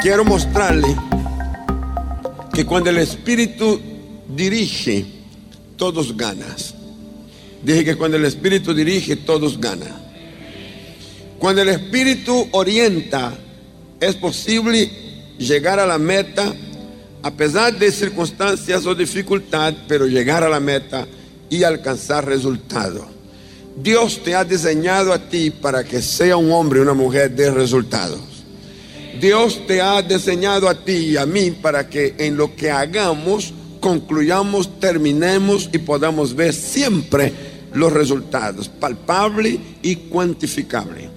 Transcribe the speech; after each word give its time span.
quiero 0.00 0.24
mostrarle 0.24 0.96
que 2.52 2.64
cuando 2.64 2.90
el 2.90 2.98
Espíritu 2.98 3.80
dirige, 4.28 5.04
todos 5.76 6.16
ganas. 6.16 6.74
Dije 7.62 7.84
que 7.84 7.96
cuando 7.96 8.16
el 8.16 8.24
Espíritu 8.24 8.74
dirige, 8.74 9.16
todos 9.16 9.60
ganan. 9.60 10.08
Cuando 11.38 11.62
el 11.62 11.68
Espíritu 11.68 12.48
orienta, 12.52 13.32
es 14.00 14.14
posible 14.14 14.90
llegar 15.38 15.78
a 15.78 15.86
la 15.86 15.98
meta 15.98 16.54
a 17.22 17.30
pesar 17.32 17.76
de 17.76 17.90
circunstancias 17.90 18.86
o 18.86 18.94
dificultad, 18.94 19.74
pero 19.88 20.06
llegar 20.06 20.44
a 20.44 20.48
la 20.48 20.60
meta 20.60 21.06
y 21.50 21.64
alcanzar 21.64 22.24
resultado. 22.24 23.06
Dios 23.76 24.22
te 24.22 24.34
ha 24.34 24.44
diseñado 24.44 25.12
a 25.12 25.18
ti 25.18 25.50
para 25.50 25.84
que 25.84 26.00
sea 26.02 26.36
un 26.36 26.50
hombre, 26.52 26.80
una 26.80 26.94
mujer 26.94 27.30
de 27.30 27.50
resultados. 27.50 28.37
Dios 29.20 29.66
te 29.66 29.80
ha 29.80 30.00
diseñado 30.02 30.68
a 30.68 30.84
ti 30.84 30.92
y 30.92 31.16
a 31.16 31.26
mí 31.26 31.50
para 31.50 31.88
que 31.88 32.14
en 32.18 32.36
lo 32.36 32.54
que 32.54 32.70
hagamos 32.70 33.52
concluyamos, 33.80 34.80
terminemos 34.80 35.70
y 35.72 35.78
podamos 35.78 36.34
ver 36.34 36.52
siempre 36.52 37.32
los 37.72 37.92
resultados, 37.92 38.68
palpable 38.68 39.58
y 39.82 39.96
cuantificable. 39.96 41.08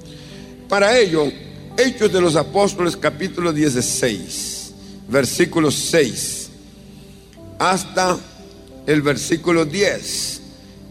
Para 0.68 0.98
ello, 0.98 1.32
Hechos 1.78 2.12
de 2.12 2.22
los 2.22 2.36
Apóstoles 2.36 2.96
capítulo 2.98 3.52
16, 3.52 4.74
versículo 5.10 5.72
6, 5.72 6.50
hasta 7.60 8.18
el 8.86 9.02
versículo 9.02 9.66
10. 9.66 10.42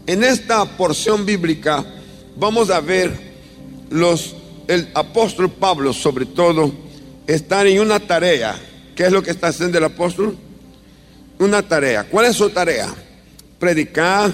En 0.07 0.23
esta 0.23 0.65
porción 0.65 1.25
bíblica 1.25 1.85
vamos 2.37 2.69
a 2.69 2.79
ver 2.81 3.11
los, 3.89 4.35
el 4.67 4.89
apóstol 4.93 5.51
Pablo 5.51 5.93
sobre 5.93 6.25
todo, 6.25 6.71
estar 7.27 7.67
en 7.67 7.79
una 7.79 7.99
tarea. 7.99 8.55
¿Qué 8.95 9.05
es 9.05 9.11
lo 9.11 9.23
que 9.23 9.31
está 9.31 9.47
haciendo 9.47 9.77
el 9.77 9.83
apóstol? 9.83 10.37
Una 11.39 11.61
tarea. 11.61 12.03
¿Cuál 12.03 12.27
es 12.27 12.35
su 12.35 12.49
tarea? 12.49 12.93
Predicar, 13.59 14.31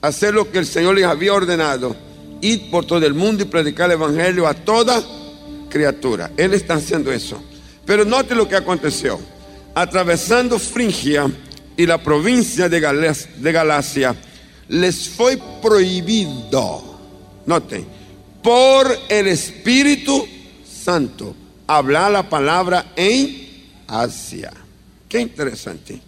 hacer 0.00 0.34
lo 0.34 0.50
que 0.50 0.58
el 0.58 0.66
Señor 0.66 0.94
les 0.94 1.04
había 1.04 1.32
ordenado, 1.32 1.96
ir 2.40 2.70
por 2.70 2.84
todo 2.86 3.04
el 3.04 3.14
mundo 3.14 3.42
y 3.42 3.46
predicar 3.46 3.86
el 3.86 3.92
Evangelio 3.92 4.46
a 4.46 4.54
toda 4.54 5.02
criatura. 5.68 6.30
Él 6.36 6.54
está 6.54 6.74
haciendo 6.74 7.12
eso. 7.12 7.42
Pero 7.84 8.04
note 8.04 8.34
lo 8.34 8.48
que 8.48 8.56
aconteció. 8.56 9.18
Atravesando 9.74 10.58
Fringia 10.58 11.30
y 11.76 11.86
la 11.86 12.02
provincia 12.02 12.68
de, 12.68 13.14
de 13.36 13.52
Galacia, 13.52 14.14
les 14.68 15.08
fue 15.08 15.38
prohibido, 15.62 16.82
note, 17.44 17.84
por 18.42 18.86
el 19.08 19.26
Espíritu 19.28 20.26
Santo, 20.64 21.34
hablar 21.66 22.12
la 22.12 22.28
palabra 22.28 22.92
en 22.96 23.46
Asia. 23.86 24.52
Qué 25.08 25.20
interesante. 25.20 26.00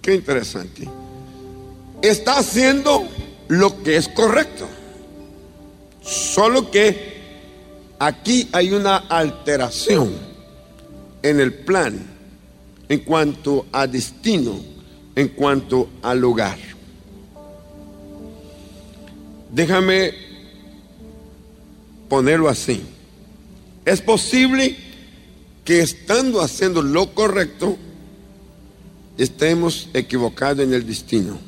Qué 0.00 0.14
interesante. 0.14 0.88
Está 2.02 2.38
haciendo 2.38 3.08
lo 3.48 3.82
que 3.82 3.96
es 3.96 4.08
correcto. 4.08 4.66
Solo 6.02 6.70
que 6.70 7.14
aquí 7.98 8.48
hay 8.52 8.72
una 8.72 8.96
alteración 8.96 10.14
en 11.22 11.40
el 11.40 11.54
plan 11.54 11.98
en 12.88 13.00
cuanto 13.00 13.66
a 13.72 13.86
destino, 13.86 14.60
en 15.16 15.28
cuanto 15.28 15.88
al 16.02 16.20
lugar. 16.20 16.58
Déjame 19.50 20.12
ponerlo 22.08 22.48
así. 22.48 22.82
Es 23.84 24.00
posible 24.00 24.76
que 25.64 25.80
estando 25.80 26.40
haciendo 26.40 26.82
lo 26.82 27.14
correcto, 27.14 27.76
estemos 29.18 29.88
equivocados 29.92 30.60
en 30.60 30.72
el 30.72 30.86
destino. 30.86 31.38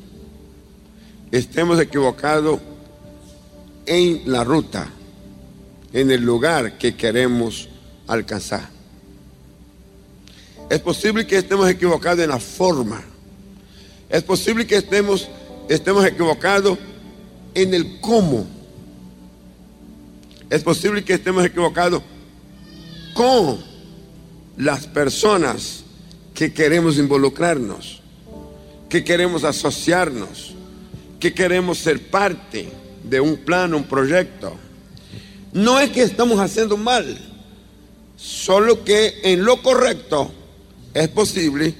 Estemos 1.31 1.79
equivocados 1.79 2.59
en 3.85 4.21
la 4.25 4.43
ruta, 4.43 4.87
en 5.93 6.11
el 6.11 6.21
lugar 6.21 6.77
que 6.77 6.95
queremos 6.95 7.69
alcanzar. 8.05 8.69
Es 10.69 10.79
posible 10.79 11.25
que 11.25 11.37
estemos 11.37 11.69
equivocados 11.69 12.19
en 12.19 12.29
la 12.29 12.39
forma. 12.39 13.01
Es 14.09 14.23
posible 14.23 14.67
que 14.67 14.77
estemos, 14.77 15.27
estemos 15.69 16.05
equivocados 16.05 16.77
en 17.53 17.73
el 17.73 17.99
cómo. 17.99 18.45
Es 20.49 20.63
posible 20.63 21.03
que 21.03 21.13
estemos 21.13 21.43
equivocados 21.45 22.03
con 23.17 23.57
las 24.57 24.85
personas 24.85 25.83
que 26.35 26.53
queremos 26.53 26.99
involucrarnos, 26.99 27.99
que 28.89 29.03
queremos 29.03 29.43
asociarnos, 29.43 30.53
que 31.19 31.33
queremos 31.33 31.79
ser 31.79 32.11
parte 32.11 32.69
de 33.03 33.19
un 33.19 33.37
plan, 33.37 33.73
un 33.73 33.85
proyecto. 33.85 34.55
No 35.51 35.79
es 35.79 35.89
que 35.89 36.03
estamos 36.03 36.39
haciendo 36.39 36.77
mal, 36.77 37.17
solo 38.15 38.83
que 38.83 39.19
en 39.23 39.43
lo 39.43 39.63
correcto 39.63 40.31
es 40.93 41.07
posible 41.07 41.73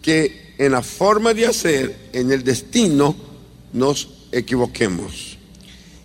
que 0.00 0.54
en 0.56 0.72
la 0.72 0.80
forma 0.80 1.34
de 1.34 1.46
hacer, 1.46 1.94
en 2.14 2.32
el 2.32 2.42
destino, 2.42 3.14
nos 3.74 4.08
equivoquemos. 4.32 5.36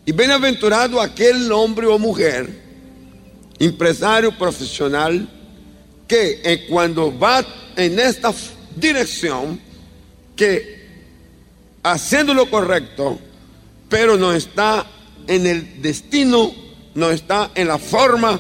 Y 0.06 0.12
bienaventurado 0.12 1.00
aquel 1.00 1.50
hombre 1.54 1.88
o 1.88 1.98
mujer, 1.98 2.63
empresario 3.60 4.38
profesional, 4.38 5.28
que 6.08 6.42
eh, 6.44 6.66
cuando 6.70 7.18
va 7.18 7.46
en 7.76 8.00
esta 8.00 8.34
dirección, 8.76 9.60
que 10.36 10.84
haciendo 11.84 12.34
lo 12.34 12.50
correcto, 12.50 13.20
pero 13.90 14.18
no 14.18 14.34
está 14.34 14.86
en 15.28 15.46
el 15.46 15.82
destino, 15.82 16.54
no 16.96 17.12
está 17.12 17.52
en 17.56 17.68
la 17.68 17.78
forma 17.78 18.40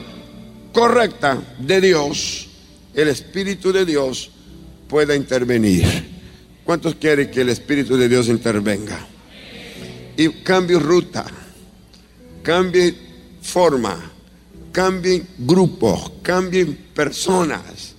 correcta 0.72 1.41
de 1.59 1.81
Dios, 1.81 2.47
el 2.94 3.07
Espíritu 3.07 3.72
de 3.72 3.85
Dios 3.85 4.31
pueda 4.88 5.16
intervenir. 5.16 6.12
¿Cuántos 6.63 6.95
quieren 6.95 7.30
que 7.30 7.41
el 7.41 7.50
Espíritu 7.50 7.97
de 7.97 8.07
Dios 8.07 8.28
intervenga? 8.28 9.06
Y 10.16 10.30
cambie 10.44 10.80
ruta, 10.80 11.25
cambie 12.41 12.95
forma, 13.41 14.12
cambien 14.73 15.25
grupos, 15.38 16.11
cambien 16.22 16.75
personas. 16.94 17.94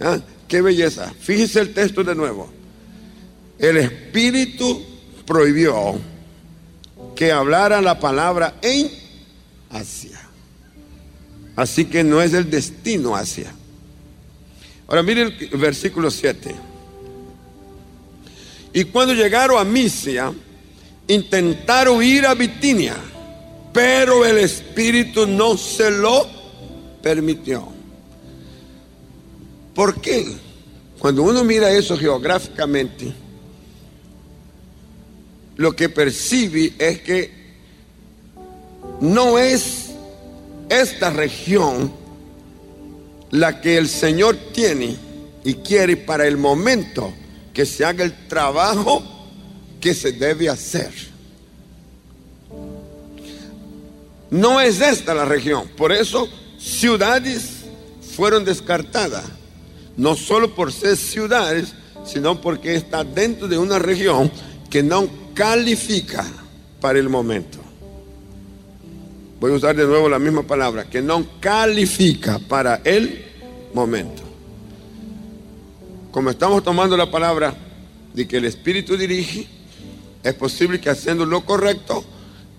¿Ah? 0.00 0.18
Qué 0.48 0.60
belleza. 0.60 1.12
Fíjese 1.20 1.60
el 1.60 1.72
texto 1.72 2.02
de 2.02 2.16
nuevo. 2.16 2.50
El 3.58 3.76
Espíritu 3.76 4.82
prohibió 5.24 6.00
que 7.14 7.30
hablara 7.30 7.80
la 7.80 8.00
palabra 8.00 8.56
en 8.60 8.90
Asia. 9.70 10.20
Así 11.54 11.84
que 11.84 12.02
no 12.02 12.20
es 12.20 12.34
el 12.34 12.50
destino 12.50 13.14
Asia. 13.14 13.54
Ahora 14.88 15.02
miren 15.02 15.34
el 15.38 15.58
versículo 15.58 16.10
7. 16.10 16.54
Y 18.72 18.84
cuando 18.84 19.14
llegaron 19.14 19.58
a 19.58 19.64
Misia, 19.64 20.32
intentaron 21.06 22.02
ir 22.02 22.26
a 22.26 22.34
Bitinia, 22.34 22.96
pero 23.74 24.24
el 24.24 24.38
Espíritu 24.38 25.26
no 25.26 25.58
se 25.58 25.90
lo 25.90 26.28
permitió. 27.02 27.68
¿Por 29.74 30.00
qué? 30.00 30.24
Cuando 31.00 31.24
uno 31.24 31.42
mira 31.42 31.70
eso 31.70 31.98
geográficamente, 31.98 33.12
lo 35.56 35.74
que 35.74 35.88
percibe 35.88 36.72
es 36.78 37.00
que 37.00 37.32
no 39.00 39.38
es 39.40 39.90
esta 40.68 41.10
región 41.10 41.92
la 43.32 43.60
que 43.60 43.76
el 43.76 43.88
Señor 43.88 44.36
tiene 44.52 44.96
y 45.42 45.54
quiere 45.54 45.96
para 45.96 46.28
el 46.28 46.36
momento 46.36 47.12
que 47.52 47.66
se 47.66 47.84
haga 47.84 48.04
el 48.04 48.28
trabajo 48.28 49.02
que 49.80 49.94
se 49.94 50.12
debe 50.12 50.48
hacer. 50.48 51.13
No 54.30 54.60
es 54.60 54.80
esta 54.80 55.14
la 55.14 55.24
región, 55.24 55.68
por 55.76 55.92
eso 55.92 56.28
ciudades 56.58 57.64
fueron 58.16 58.44
descartadas, 58.44 59.24
no 59.96 60.16
solo 60.16 60.54
por 60.54 60.72
ser 60.72 60.96
ciudades, 60.96 61.74
sino 62.04 62.40
porque 62.40 62.74
está 62.74 63.04
dentro 63.04 63.48
de 63.48 63.58
una 63.58 63.78
región 63.78 64.30
que 64.70 64.82
no 64.82 65.08
califica 65.34 66.24
para 66.80 66.98
el 66.98 67.08
momento. 67.08 67.58
Voy 69.40 69.52
a 69.52 69.56
usar 69.56 69.76
de 69.76 69.84
nuevo 69.84 70.08
la 70.08 70.18
misma 70.18 70.42
palabra, 70.42 70.84
que 70.88 71.02
no 71.02 71.26
califica 71.40 72.38
para 72.38 72.80
el 72.84 73.24
momento. 73.74 74.22
Como 76.10 76.30
estamos 76.30 76.62
tomando 76.62 76.96
la 76.96 77.10
palabra 77.10 77.54
de 78.14 78.26
que 78.28 78.36
el 78.36 78.44
Espíritu 78.44 78.96
dirige, 78.96 79.46
es 80.22 80.34
posible 80.34 80.80
que 80.80 80.88
haciendo 80.88 81.26
lo 81.26 81.44
correcto 81.44 82.04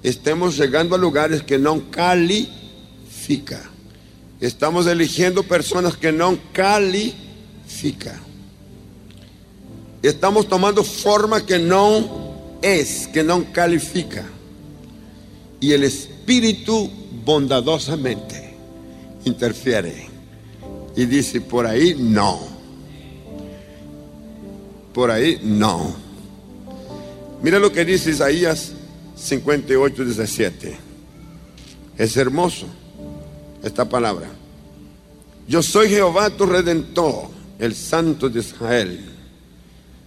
estemos 0.06 0.56
llegando 0.56 0.94
a 0.94 1.00
lugares 1.00 1.42
que 1.42 1.58
no 1.58 1.90
califica. 1.90 3.72
Estamos 4.40 4.86
eligiendo 4.86 5.42
personas 5.42 5.98
que 5.98 6.12
no 6.12 6.38
califican. 6.54 8.20
Estamos 10.04 10.48
tomando 10.48 10.84
forma 10.84 11.44
que 11.44 11.58
no 11.58 12.60
es, 12.62 13.08
que 13.08 13.24
no 13.24 13.52
califica. 13.52 14.24
Y 15.60 15.72
el 15.72 15.84
Espíritu 15.84 16.88
bondadosamente 17.26 18.54
interfiere 19.24 20.08
y 20.96 21.06
dice, 21.08 21.42
por 21.42 21.66
ahí 21.66 21.96
no. 21.98 22.42
Por 24.94 25.10
ahí 25.10 25.40
no. 25.42 25.96
Mira 27.42 27.58
lo 27.58 27.72
que 27.72 27.84
dice 27.84 28.12
Isaías 28.12 28.75
58, 29.26 30.06
17. 30.06 30.78
Es 31.98 32.16
hermoso 32.16 32.68
esta 33.64 33.90
palabra. 33.90 34.30
Yo 35.48 35.64
soy 35.64 35.90
Jehová 35.90 36.30
tu 36.30 36.46
redentor, 36.46 37.30
el 37.58 37.74
Santo 37.74 38.30
de 38.30 38.40
Israel. 38.40 39.00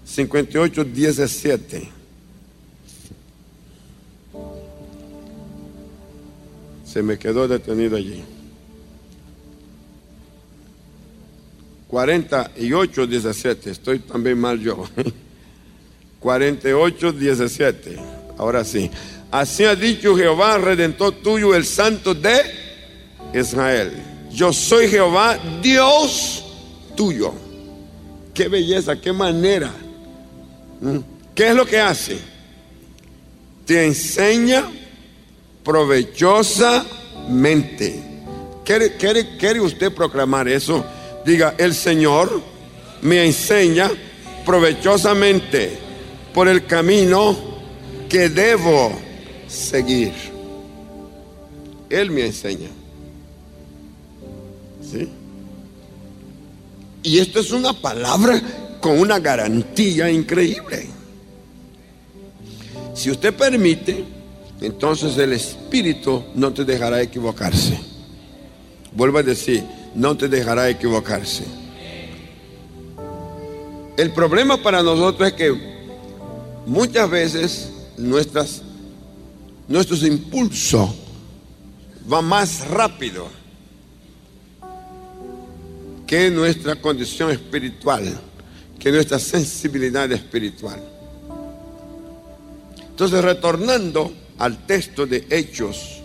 58, 0.04 0.84
17. 0.84 1.90
Se 6.84 7.02
me 7.02 7.18
quedó 7.18 7.48
detenido 7.48 7.96
allí. 7.96 8.22
48, 11.88 13.06
17. 13.06 13.70
Estoy 13.70 13.98
también 13.98 14.38
mal 14.38 14.60
yo. 14.60 14.84
48, 16.20 17.12
17. 17.12 18.17
Ahora 18.38 18.64
sí. 18.64 18.90
Así 19.30 19.64
ha 19.64 19.76
dicho 19.76 20.16
Jehová, 20.16 20.56
redentor 20.56 21.16
tuyo, 21.22 21.54
el 21.54 21.66
santo 21.66 22.14
de 22.14 22.40
Israel. 23.34 23.92
Yo 24.32 24.50
soy 24.52 24.88
Jehová, 24.88 25.38
Dios 25.60 26.44
tuyo. 26.96 27.34
Qué 28.32 28.48
belleza, 28.48 28.98
qué 29.00 29.12
manera. 29.12 29.70
¿Mm? 30.80 30.98
¿Qué 31.34 31.48
es 31.48 31.54
lo 31.54 31.66
que 31.66 31.80
hace? 31.80 32.18
Te 33.66 33.84
enseña 33.84 34.64
provechosamente. 35.62 38.02
¿Quiere, 38.64 38.96
quiere, 38.96 39.36
quiere 39.36 39.60
usted 39.60 39.92
proclamar 39.92 40.48
eso? 40.48 40.82
Diga, 41.24 41.54
el 41.58 41.74
Señor 41.74 42.40
me 43.02 43.26
enseña 43.26 43.90
provechosamente 44.46 45.78
por 46.32 46.48
el 46.48 46.64
camino 46.66 47.57
que 48.08 48.28
debo 48.28 48.92
seguir. 49.46 50.12
Él 51.90 52.10
me 52.10 52.26
enseña. 52.26 52.68
¿Sí? 54.82 55.08
Y 57.02 57.18
esto 57.18 57.40
es 57.40 57.50
una 57.50 57.72
palabra 57.72 58.40
con 58.80 58.98
una 58.98 59.18
garantía 59.18 60.10
increíble. 60.10 60.88
Si 62.94 63.10
usted 63.10 63.34
permite, 63.34 64.04
entonces 64.60 65.16
el 65.18 65.32
Espíritu 65.32 66.24
no 66.34 66.52
te 66.52 66.64
dejará 66.64 67.00
equivocarse. 67.00 67.78
Vuelvo 68.92 69.18
a 69.18 69.22
decir, 69.22 69.64
no 69.94 70.16
te 70.16 70.28
dejará 70.28 70.68
equivocarse. 70.68 71.44
El 73.96 74.12
problema 74.12 74.62
para 74.62 74.82
nosotros 74.82 75.28
es 75.28 75.34
que 75.34 75.54
muchas 76.66 77.08
veces 77.10 77.70
nuestras, 77.98 78.62
nuestros 79.66 80.02
impulsos 80.02 80.90
van 82.06 82.24
más 82.24 82.66
rápido 82.68 83.28
que 86.06 86.30
nuestra 86.30 86.80
condición 86.80 87.30
espiritual, 87.30 88.18
que 88.78 88.90
nuestra 88.90 89.18
sensibilidad 89.18 90.10
espiritual. 90.10 90.80
Entonces, 92.88 93.22
retornando 93.22 94.12
al 94.38 94.66
texto 94.66 95.06
de 95.06 95.26
Hechos, 95.28 96.00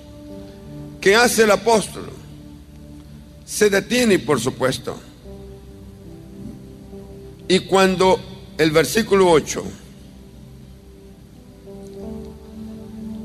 ¿qué 1.00 1.16
hace 1.16 1.44
el 1.44 1.52
apóstol? 1.52 2.10
Se 3.46 3.70
detiene, 3.70 4.20
por 4.20 4.40
supuesto. 4.42 5.00
Y 7.48 7.60
cuando 7.62 8.20
el 8.58 8.72
versículo 8.72 9.30
8, 9.32 9.64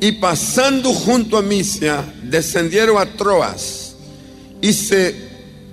y 0.01 0.13
pasando 0.13 0.93
junto 0.93 1.37
a 1.37 1.43
Misia, 1.43 2.05
descendieron 2.23 2.99
a 2.99 3.07
Troas 3.07 3.97
y 4.61 4.73
se 4.73 5.29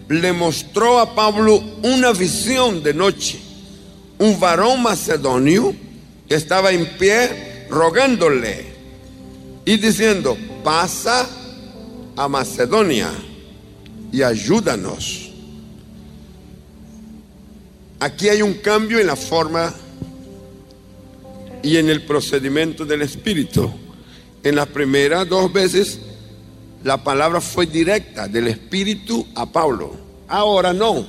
le 0.09 0.33
mostró 0.33 0.99
a 0.99 1.15
Pablo 1.15 1.61
una 1.83 2.11
visión 2.11 2.81
de 2.83 2.93
noche. 2.93 3.39
Un 4.17 4.39
varón 4.39 4.81
macedonio 4.81 5.75
que 6.27 6.35
estaba 6.35 6.71
en 6.71 6.85
pie 6.97 7.67
rogándole 7.69 8.65
y 9.65 9.77
diciendo, 9.77 10.37
pasa 10.63 11.27
a 12.15 12.27
Macedonia 12.27 13.11
y 14.11 14.21
ayúdanos. 14.21 15.31
Aquí 17.99 18.29
hay 18.29 18.41
un 18.41 18.53
cambio 18.55 18.99
en 18.99 19.07
la 19.07 19.15
forma 19.15 19.73
y 21.61 21.77
en 21.77 21.89
el 21.89 22.03
procedimiento 22.03 22.85
del 22.85 23.01
Espíritu. 23.01 23.84
En 24.45 24.55
las 24.55 24.67
primeras 24.67 25.27
dos 25.27 25.51
veces 25.51 25.97
la 26.83 27.03
palabra 27.03 27.41
fue 27.41 27.65
directa 27.65 28.27
del 28.27 28.47
Espíritu 28.47 29.25
a 29.33 29.47
Pablo. 29.47 29.95
Ahora 30.27 30.71
no. 30.71 31.03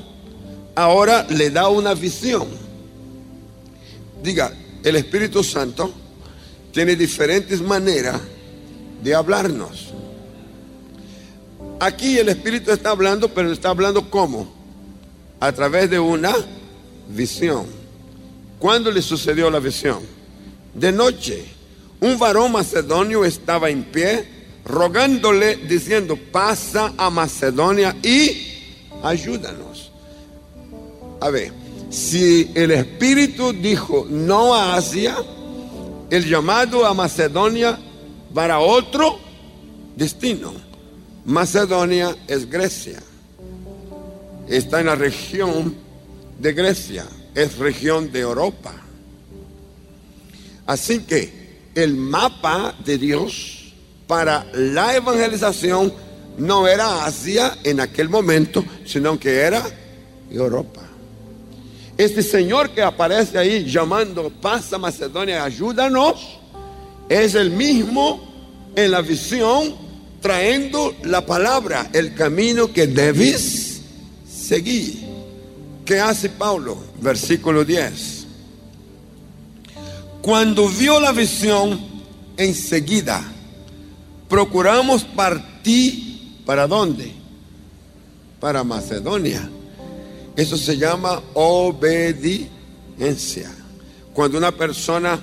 Ahora 0.74 1.26
le 1.28 1.50
da 1.50 1.68
una 1.68 1.92
visión. 1.92 2.48
Diga, 4.22 4.54
el 4.82 4.96
Espíritu 4.96 5.44
Santo 5.44 5.92
tiene 6.72 6.96
diferentes 6.96 7.60
maneras 7.60 8.22
de 9.04 9.14
hablarnos. 9.14 9.92
Aquí 11.78 12.16
el 12.16 12.30
Espíritu 12.30 12.72
está 12.72 12.88
hablando, 12.88 13.28
pero 13.28 13.52
está 13.52 13.68
hablando 13.68 14.08
cómo? 14.08 14.50
A 15.40 15.52
través 15.52 15.90
de 15.90 15.98
una 15.98 16.34
visión. 17.10 17.66
¿Cuándo 18.58 18.90
le 18.90 19.02
sucedió 19.02 19.50
la 19.50 19.60
visión? 19.60 20.00
De 20.72 20.90
noche 20.90 21.55
un 22.00 22.18
varón 22.18 22.52
macedonio 22.52 23.24
estaba 23.24 23.70
en 23.70 23.84
pie 23.84 24.36
rogándole 24.64 25.56
diciendo, 25.56 26.16
pasa 26.16 26.92
a 26.96 27.08
Macedonia 27.08 27.96
y 28.02 28.48
ayúdanos. 29.02 29.92
A 31.20 31.30
ver, 31.30 31.52
si 31.90 32.50
el 32.54 32.72
Espíritu 32.72 33.52
dijo 33.52 34.06
no 34.10 34.54
a 34.54 34.74
Asia, 34.74 35.16
el 36.10 36.28
llamado 36.28 36.84
a 36.84 36.94
Macedonia 36.94 37.78
para 38.34 38.58
otro 38.58 39.18
destino. 39.96 40.52
Macedonia 41.24 42.16
es 42.28 42.48
Grecia. 42.48 43.02
Está 44.48 44.80
en 44.80 44.86
la 44.86 44.94
región 44.94 45.74
de 46.38 46.52
Grecia, 46.52 47.06
es 47.34 47.58
región 47.58 48.12
de 48.12 48.20
Europa. 48.20 48.74
Así 50.66 51.00
que 51.00 51.45
el 51.76 51.94
mapa 51.94 52.74
de 52.84 52.96
Dios 52.96 53.72
para 54.06 54.46
la 54.54 54.96
evangelización 54.96 55.92
no 56.38 56.66
era 56.66 57.04
Asia 57.04 57.58
en 57.62 57.80
aquel 57.80 58.08
momento, 58.08 58.64
sino 58.86 59.20
que 59.20 59.40
era 59.40 59.62
Europa. 60.30 60.80
Este 61.98 62.22
Señor 62.22 62.70
que 62.70 62.82
aparece 62.82 63.38
ahí 63.38 63.64
llamando, 63.64 64.30
pasa 64.30 64.78
Macedonia, 64.78 65.44
ayúdanos, 65.44 66.38
es 67.10 67.34
el 67.34 67.50
mismo 67.50 68.72
en 68.74 68.90
la 68.90 69.02
visión 69.02 69.74
trayendo 70.20 70.94
la 71.04 71.24
palabra, 71.26 71.90
el 71.92 72.14
camino 72.14 72.72
que 72.72 72.86
debes 72.86 73.82
seguir. 74.26 75.04
¿Qué 75.84 76.00
hace 76.00 76.30
Pablo? 76.30 76.78
Versículo 77.00 77.64
10. 77.64 78.15
Cuando 80.26 80.68
vio 80.68 80.98
la 80.98 81.12
visión, 81.12 81.78
enseguida 82.36 83.22
procuramos 84.28 85.04
partir 85.04 86.42
para 86.44 86.66
dónde? 86.66 87.12
Para 88.40 88.64
Macedonia. 88.64 89.48
Eso 90.34 90.56
se 90.56 90.76
llama 90.76 91.22
obediencia. 91.34 92.48
Cuando 94.12 94.36
una 94.38 94.50
persona 94.50 95.20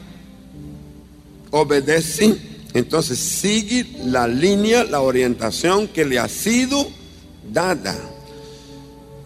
obedece, 1.52 2.38
entonces 2.74 3.20
sigue 3.20 3.86
la 4.06 4.26
línea, 4.26 4.86
la 4.86 5.02
orientación 5.02 5.90
que 5.90 6.06
le 6.06 6.18
ha 6.18 6.30
sido 6.30 6.88
dada. 7.52 7.94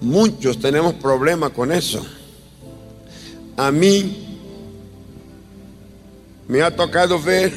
Muchos 0.02 0.58
tenemos 0.58 0.96
problemas 0.96 1.52
con 1.52 1.72
eso. 1.72 2.04
A 3.56 3.70
mí 3.72 4.24
me 6.48 6.62
ha 6.62 6.74
tocado 6.76 7.22
ver 7.22 7.52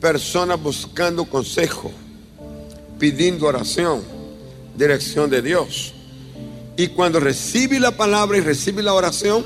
personas 0.00 0.62
buscando 0.62 1.24
consejo, 1.24 1.90
pidiendo 2.98 3.46
oración, 3.46 4.02
dirección 4.76 5.30
de 5.30 5.40
Dios. 5.40 5.94
Y 6.76 6.88
cuando 6.88 7.20
recibe 7.20 7.80
la 7.80 7.96
palabra 7.96 8.38
y 8.38 8.42
recibe 8.42 8.82
la 8.82 8.94
oración, 8.94 9.44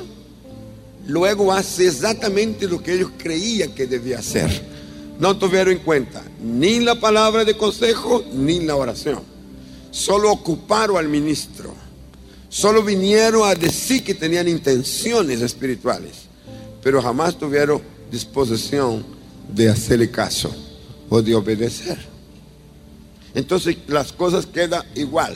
luego 1.07 1.53
hace 1.53 1.87
exactamente 1.87 2.67
lo 2.67 2.83
que 2.83 2.95
ellos 2.95 3.11
creían 3.17 3.73
que 3.73 3.87
debía 3.87 4.19
hacer. 4.19 4.75
No 5.19 5.37
tuvieron 5.39 5.75
en 5.75 5.79
cuenta 5.81 6.23
ni 6.43 6.81
la 6.81 6.99
palabra 6.99 7.45
de 7.45 7.57
consejo 7.57 8.25
ni 8.33 8.61
la 8.61 8.75
oración. 8.75 9.21
Solo 9.93 10.33
ocuparon 10.33 10.97
al 10.97 11.09
ministro. 11.09 11.73
Solo 12.49 12.83
vinieron 12.83 13.49
a 13.49 13.55
decir 13.55 14.03
que 14.03 14.15
tenían 14.15 14.49
intenciones 14.49 15.41
espirituales, 15.41 16.13
pero 16.83 17.01
jamás 17.03 17.37
tuvieron 17.37 17.94
disposición 18.15 19.05
de 19.53 19.69
hacerle 19.69 20.11
caso 20.11 20.55
o 21.11 21.21
de 21.21 21.35
obedecer. 21.35 21.99
Entonces 23.35 23.77
las 23.89 24.13
cosas 24.13 24.47
quedan 24.47 24.85
igual 24.95 25.35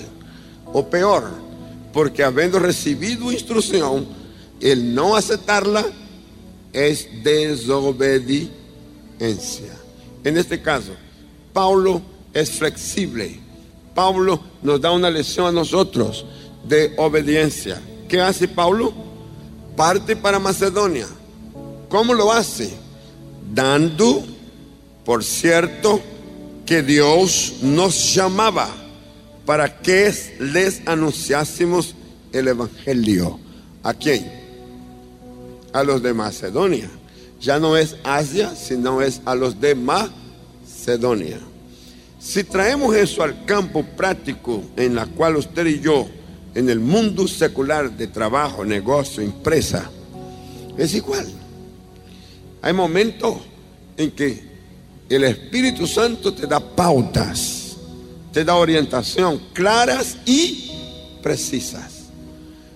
o 0.72 0.88
peor, 0.88 1.28
porque 1.92 2.22
habiendo 2.22 2.58
recibido 2.60 3.32
instrucción, 3.32 4.06
el 4.60 4.94
no 4.94 5.16
aceptarla 5.16 5.84
es 6.72 7.08
desobediencia. 7.24 8.52
En 10.22 10.36
este 10.36 10.62
caso, 10.62 10.92
Pablo 11.52 12.00
es 12.32 12.50
flexible. 12.52 13.40
Pablo 13.94 14.40
nos 14.62 14.80
da 14.80 14.92
una 14.92 15.10
lección 15.10 15.46
a 15.46 15.52
nosotros 15.52 16.24
de 16.64 16.94
obediencia. 16.96 17.80
¿Qué 18.08 18.20
hace 18.20 18.46
Pablo? 18.46 18.92
Parte 19.76 20.14
para 20.14 20.38
Macedonia. 20.38 21.08
¿Cómo 21.88 22.14
lo 22.14 22.32
hace? 22.32 22.70
Dando, 23.54 24.24
por 25.04 25.24
cierto, 25.24 26.00
que 26.66 26.82
Dios 26.82 27.54
nos 27.62 28.14
llamaba 28.14 28.68
para 29.46 29.80
que 29.80 30.12
les 30.38 30.86
anunciásemos 30.86 31.94
el 32.32 32.48
Evangelio. 32.48 33.40
¿A 33.82 33.94
quién? 33.94 34.30
A 35.72 35.82
los 35.82 36.02
de 36.02 36.12
Macedonia. 36.12 36.90
Ya 37.40 37.58
no 37.58 37.76
es 37.76 37.96
Asia, 38.04 38.54
sino 38.54 39.00
es 39.00 39.22
a 39.24 39.34
los 39.34 39.58
de 39.58 39.74
Macedonia. 39.74 41.38
Si 42.20 42.44
traemos 42.44 42.94
eso 42.94 43.22
al 43.22 43.46
campo 43.46 43.82
práctico 43.96 44.62
en 44.76 44.94
la 44.94 45.06
cual 45.06 45.36
usted 45.36 45.64
y 45.66 45.80
yo 45.80 46.06
en 46.54 46.68
el 46.68 46.80
mundo 46.80 47.28
secular 47.28 47.90
de 47.96 48.08
trabajo, 48.08 48.64
negocio, 48.64 49.22
empresa, 49.22 49.88
es 50.76 50.94
igual. 50.94 51.26
Hay 52.62 52.72
momentos 52.72 53.36
en 53.96 54.10
que 54.10 54.42
el 55.08 55.24
Espíritu 55.24 55.86
Santo 55.86 56.32
te 56.34 56.46
da 56.46 56.60
pautas, 56.60 57.76
te 58.32 58.44
da 58.44 58.56
orientación 58.56 59.40
claras 59.52 60.16
y 60.26 60.70
precisas. 61.22 61.98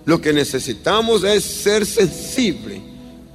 Lo 0.05 0.19
que 0.19 0.33
necesitamos 0.33 1.23
es 1.23 1.43
ser 1.43 1.85
sensible 1.85 2.81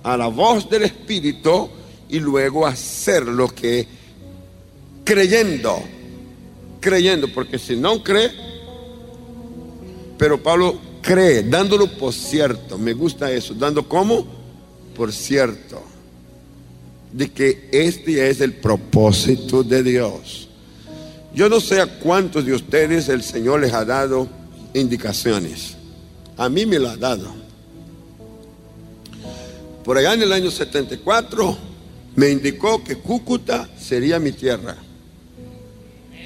a 0.02 0.17
la 0.17 0.26
voz 0.28 0.69
del 0.69 0.85
Espíritu 0.85 1.69
y 2.09 2.19
luego 2.19 2.67
hacer 2.67 3.26
lo 3.26 3.49
que 3.49 3.87
creyendo, 5.05 5.83
creyendo, 6.81 7.33
porque 7.33 7.59
si 7.59 7.76
no 7.76 8.02
cree, 8.02 8.31
pero 10.19 10.43
Pablo 10.43 10.78
cree, 11.00 11.43
dándolo 11.43 11.90
por 11.97 12.12
cierto. 12.12 12.76
Me 12.76 12.93
gusta 12.93 13.31
eso, 13.31 13.55
dando 13.55 13.88
como 13.88 14.26
por 14.95 15.12
cierto. 15.12 15.83
De 17.12 17.30
que 17.30 17.68
este 17.72 18.28
es 18.28 18.40
el 18.40 18.54
propósito 18.54 19.62
de 19.62 19.82
Dios. 19.82 20.48
Yo 21.34 21.48
no 21.48 21.60
sé 21.60 21.80
a 21.80 21.86
cuántos 21.86 22.44
de 22.44 22.54
ustedes 22.54 23.08
el 23.08 23.22
Señor 23.22 23.60
les 23.60 23.72
ha 23.72 23.84
dado 23.84 24.28
indicaciones. 24.74 25.76
A 26.36 26.48
mí 26.48 26.66
me 26.66 26.78
lo 26.78 26.88
ha 26.88 26.96
dado. 26.96 27.32
Por 29.84 29.96
allá 29.96 30.14
en 30.14 30.22
el 30.22 30.32
año 30.32 30.50
74 30.50 31.56
me 32.16 32.30
indicó 32.30 32.82
que 32.84 32.96
Cúcuta 32.96 33.68
sería 33.78 34.18
mi 34.18 34.32
tierra. 34.32 34.76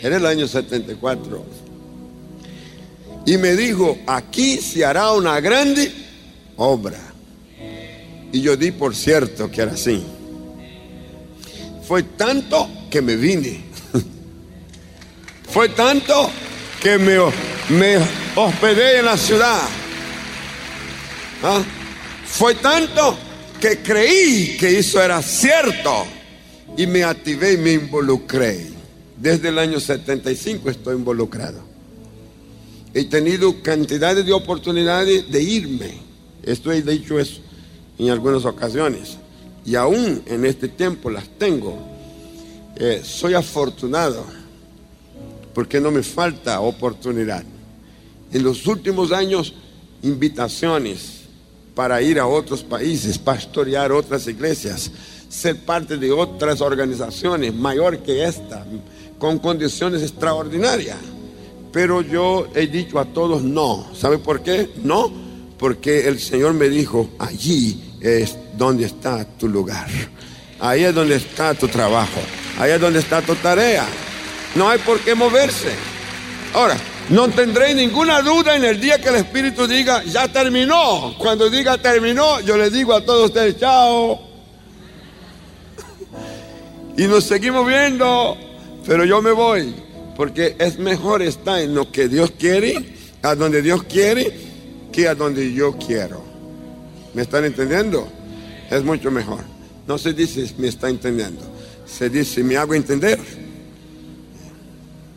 Era 0.02 0.16
el 0.16 0.26
año 0.26 0.48
74 0.48 1.62
y 3.24 3.36
me 3.36 3.54
dijo, 3.54 3.98
aquí 4.06 4.56
se 4.56 4.84
hará 4.84 5.12
una 5.12 5.40
grande 5.40 5.92
obra. 6.56 6.98
Y 8.32 8.40
yo 8.40 8.56
di 8.56 8.72
por 8.72 8.96
cierto 8.96 9.50
que 9.50 9.62
era 9.62 9.72
así. 9.72 10.02
Fue 11.92 12.04
tanto 12.04 12.70
que 12.90 13.02
me 13.02 13.16
vine. 13.16 13.61
Fue 15.50 15.68
tanto 15.68 16.30
que 16.80 16.96
me, 16.96 17.18
hospedé 18.34 19.00
en 19.00 19.04
la 19.04 19.18
ciudad. 19.18 19.61
¿Ah? 21.42 21.62
Fue 22.25 22.54
tanto 22.54 23.18
que 23.61 23.82
creí 23.82 24.56
que 24.56 24.78
eso 24.78 25.02
era 25.02 25.20
cierto. 25.20 26.06
Y 26.78 26.87
me 26.87 27.04
activé 27.04 27.52
y 27.52 27.56
me 27.58 27.72
involucré. 27.75 28.68
Desde 29.18 29.50
el 29.50 29.58
año 29.58 29.78
75 29.78 30.70
estoy 30.70 30.96
involucrado. 30.96 31.61
He 32.94 33.04
tenido 33.04 33.62
cantidades 33.62 34.25
de 34.25 34.32
oportunidades 34.32 35.30
de 35.30 35.42
irme. 35.42 35.99
Esto 36.42 36.72
he 36.72 36.80
dicho 36.80 37.18
eso 37.18 37.42
en 37.99 38.08
algunas 38.08 38.46
ocasiones. 38.46 39.18
Y 39.64 39.75
aún 39.76 40.23
en 40.26 40.45
este 40.45 40.69
tiempo 40.69 41.11
las 41.11 41.28
tengo. 41.38 41.78
Eh, 42.76 43.02
soy 43.04 43.35
afortunado 43.35 44.25
porque 45.54 45.81
no 45.81 45.90
me 45.90 46.02
falta 46.02 46.61
oportunidad. 46.61 47.45
En 48.33 48.42
los 48.42 48.66
últimos 48.66 49.12
años, 49.12 49.54
invitaciones 50.02 51.21
para 51.75 52.02
ir 52.02 52.19
a 52.19 52.26
otros 52.26 52.62
países, 52.62 53.19
pastorear 53.19 53.92
otras 53.92 54.26
iglesias, 54.26 54.90
ser 55.28 55.64
parte 55.64 55.97
de 55.97 56.12
otras 56.12 56.61
organizaciones 56.61 57.54
mayor 57.54 57.99
que 57.99 58.25
esta, 58.25 58.66
con 59.19 59.38
condiciones 59.38 60.02
extraordinarias. 60.02 60.99
Pero 61.73 62.02
yo 62.02 62.49
he 62.54 62.66
dicho 62.66 62.99
a 62.99 63.07
todos 63.07 63.42
no. 63.42 63.87
¿Sabe 63.95 64.19
por 64.19 64.42
qué? 64.42 64.71
No, 64.83 65.11
porque 65.59 66.07
el 66.09 66.19
Señor 66.19 66.52
me 66.52 66.69
dijo, 66.69 67.09
allí 67.19 67.91
es 68.02 68.37
donde 68.56 68.87
está 68.87 69.25
tu 69.25 69.49
lugar. 69.49 69.87
Ahí 70.59 70.85
es 70.85 70.94
donde 70.94 71.16
está 71.16 71.54
tu 71.54 71.68
trabajo. 71.68 72.21
Ahí 72.59 72.73
es 72.73 72.80
donde 72.80 72.99
está 72.99 73.23
tu 73.23 73.35
tarea. 73.37 73.87
No 74.54 74.68
hay 74.68 74.78
por 74.80 75.00
qué 75.00 75.14
moverse. 75.14 75.71
Ahora, 76.52 76.76
no 77.09 77.28
tendré 77.28 77.75
ninguna 77.75 78.21
duda 78.21 78.56
en 78.56 78.64
el 78.64 78.80
día 78.80 79.00
que 79.00 79.09
el 79.09 79.16
Espíritu 79.16 79.66
diga, 79.66 80.02
ya 80.04 80.28
terminó. 80.28 81.14
Cuando 81.16 81.49
diga 81.49 81.78
terminó, 81.78 82.40
yo 82.40 82.56
le 82.56 82.71
digo 82.71 82.92
a 82.92 83.04
todos 83.04 83.26
ustedes, 83.26 83.59
chao. 83.59 84.21
Y 86.97 87.06
nos 87.06 87.25
seguimos 87.25 87.66
viendo, 87.66 88.37
pero 88.87 89.04
yo 89.04 89.23
me 89.23 89.32
voy. 89.32 89.75
Porque 90.16 90.56
es 90.59 90.78
mejor 90.78 91.23
estar 91.23 91.61
en 91.61 91.75
lo 91.75 91.90
que 91.90 92.09
Dios 92.09 92.32
quiere, 92.38 92.94
a 93.23 93.35
donde 93.35 93.62
Dios 93.62 93.85
quiere, 93.85 94.30
que 94.92 95.09
a 95.09 95.14
donde 95.14 95.52
yo 95.52 95.73
quiero. 95.78 96.31
¿Me 97.14 97.23
están 97.23 97.45
entendiendo? 97.45 98.09
Es 98.71 98.83
mucho 98.85 99.11
mejor. 99.11 99.40
No 99.87 99.99
se 99.99 100.12
dice 100.12 100.54
me 100.59 100.69
está 100.69 100.88
entendiendo. 100.88 101.42
Se 101.87 102.09
dice 102.09 102.42
me 102.42 102.57
hago 102.57 102.75
entender. 102.75 103.19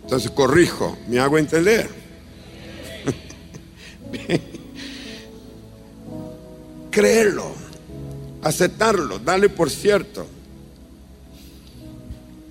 Entonces 0.04 0.32
corrijo, 0.32 0.98
me 1.08 1.20
hago 1.20 1.38
entender. 1.38 1.90
Creerlo, 6.92 7.54
aceptarlo, 8.42 9.20
darle 9.20 9.50
por 9.50 9.70
cierto. 9.70 10.25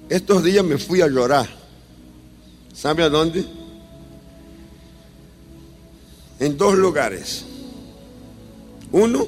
Estos 0.09 0.45
días 0.45 0.65
me 0.65 0.79
fui 0.79 1.01
a 1.01 1.07
llorar 1.09 1.65
¿Sabe 2.75 3.05
a 3.05 3.09
dónde? 3.09 3.47
En 6.41 6.59
dos 6.59 6.75
lugares. 6.75 7.45
Uno, 8.95 9.27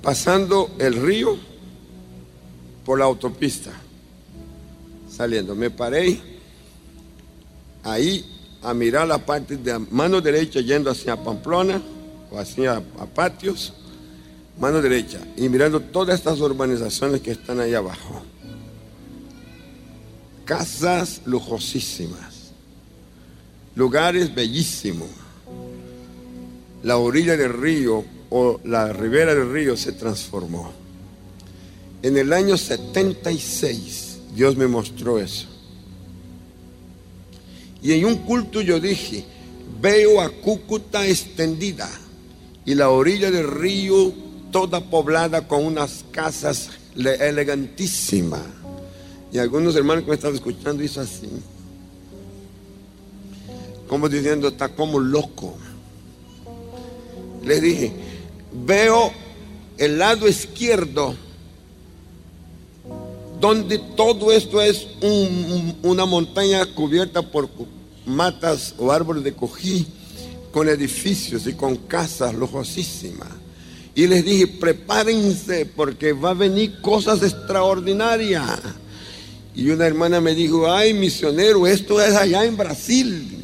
pasando 0.00 0.70
el 0.78 0.94
río 0.94 1.36
por 2.84 3.00
la 3.00 3.06
autopista, 3.06 3.72
saliendo. 5.10 5.56
Me 5.56 5.70
paré 5.70 6.20
ahí 7.82 8.24
a 8.62 8.72
mirar 8.72 9.08
la 9.08 9.18
parte 9.18 9.56
de 9.56 9.76
mano 9.90 10.20
derecha 10.20 10.60
yendo 10.60 10.92
hacia 10.92 11.16
Pamplona 11.16 11.82
o 12.30 12.38
hacia 12.38 12.76
a 12.76 13.06
Patios, 13.06 13.72
mano 14.60 14.80
derecha, 14.80 15.18
y 15.36 15.48
mirando 15.48 15.80
todas 15.80 16.20
estas 16.20 16.38
urbanizaciones 16.38 17.20
que 17.20 17.32
están 17.32 17.58
ahí 17.58 17.74
abajo 17.74 18.22
casas 20.44 21.22
lujosísimas, 21.24 22.52
lugares 23.74 24.32
bellísimos. 24.32 25.23
La 26.84 26.98
orilla 26.98 27.36
del 27.36 27.52
río 27.52 28.04
o 28.30 28.60
la 28.64 28.92
ribera 28.92 29.34
del 29.34 29.50
río 29.50 29.76
se 29.76 29.92
transformó. 29.92 30.72
En 32.02 32.16
el 32.16 32.32
año 32.32 32.56
76 32.56 34.18
Dios 34.34 34.56
me 34.56 34.66
mostró 34.66 35.18
eso. 35.18 35.46
Y 37.82 37.92
en 37.92 38.04
un 38.04 38.16
culto 38.18 38.60
yo 38.60 38.80
dije, 38.80 39.24
veo 39.80 40.20
a 40.20 40.28
Cúcuta 40.28 41.06
extendida 41.06 41.88
y 42.66 42.74
la 42.74 42.90
orilla 42.90 43.30
del 43.30 43.50
río 43.50 44.12
toda 44.50 44.80
poblada 44.80 45.48
con 45.48 45.64
unas 45.64 46.04
casas 46.10 46.70
elegantísimas. 46.96 48.42
Y 49.32 49.38
algunos 49.38 49.74
hermanos 49.74 50.04
que 50.04 50.10
me 50.10 50.16
estaban 50.16 50.36
escuchando 50.36 50.82
hizo 50.82 51.00
así. 51.00 51.28
Como 53.88 54.08
diciendo, 54.08 54.48
está 54.48 54.68
como 54.68 55.00
loco. 55.00 55.56
Les 57.44 57.60
dije, 57.60 57.92
veo 58.52 59.12
el 59.78 59.98
lado 59.98 60.28
izquierdo 60.28 61.14
donde 63.40 63.78
todo 63.78 64.32
esto 64.32 64.62
es 64.62 64.86
una 65.82 66.06
montaña 66.06 66.64
cubierta 66.74 67.20
por 67.20 67.50
matas 68.06 68.74
o 68.78 68.90
árboles 68.90 69.22
de 69.24 69.34
cojí, 69.34 69.86
con 70.50 70.68
edificios 70.68 71.46
y 71.46 71.52
con 71.52 71.76
casas 71.76 72.32
lujosísimas. 72.32 73.28
Y 73.94 74.06
les 74.06 74.24
dije, 74.24 74.46
prepárense 74.46 75.66
porque 75.66 76.12
va 76.12 76.30
a 76.30 76.34
venir 76.34 76.80
cosas 76.80 77.22
extraordinarias. 77.22 78.60
Y 79.54 79.68
una 79.68 79.86
hermana 79.86 80.20
me 80.20 80.34
dijo, 80.34 80.70
ay, 80.72 80.94
misionero, 80.94 81.66
esto 81.66 82.00
es 82.00 82.14
allá 82.14 82.44
en 82.44 82.56
Brasil. 82.56 83.40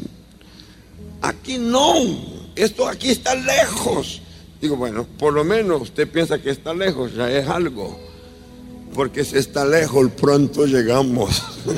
Aquí 1.21 1.59
no, 1.59 1.92
esto 2.57 2.88
aquí 2.88 3.11
está 3.11 3.35
lejos. 3.35 4.23
Digo, 4.61 4.76
bueno, 4.76 5.07
por 5.19 5.33
lo 5.33 5.45
menos 5.45 5.83
usted 5.83 6.11
piensa 6.11 6.40
que 6.40 6.50
está 6.50 6.75
lejos, 6.75 7.14
ya 7.14 7.30
es 7.30 7.49
algo. 7.49 7.99
Porque 8.95 9.25
si 9.25 9.38
está 9.38 9.64
lejos, 9.64 10.11
pronto 10.12 10.66
llegamos. 10.66 11.42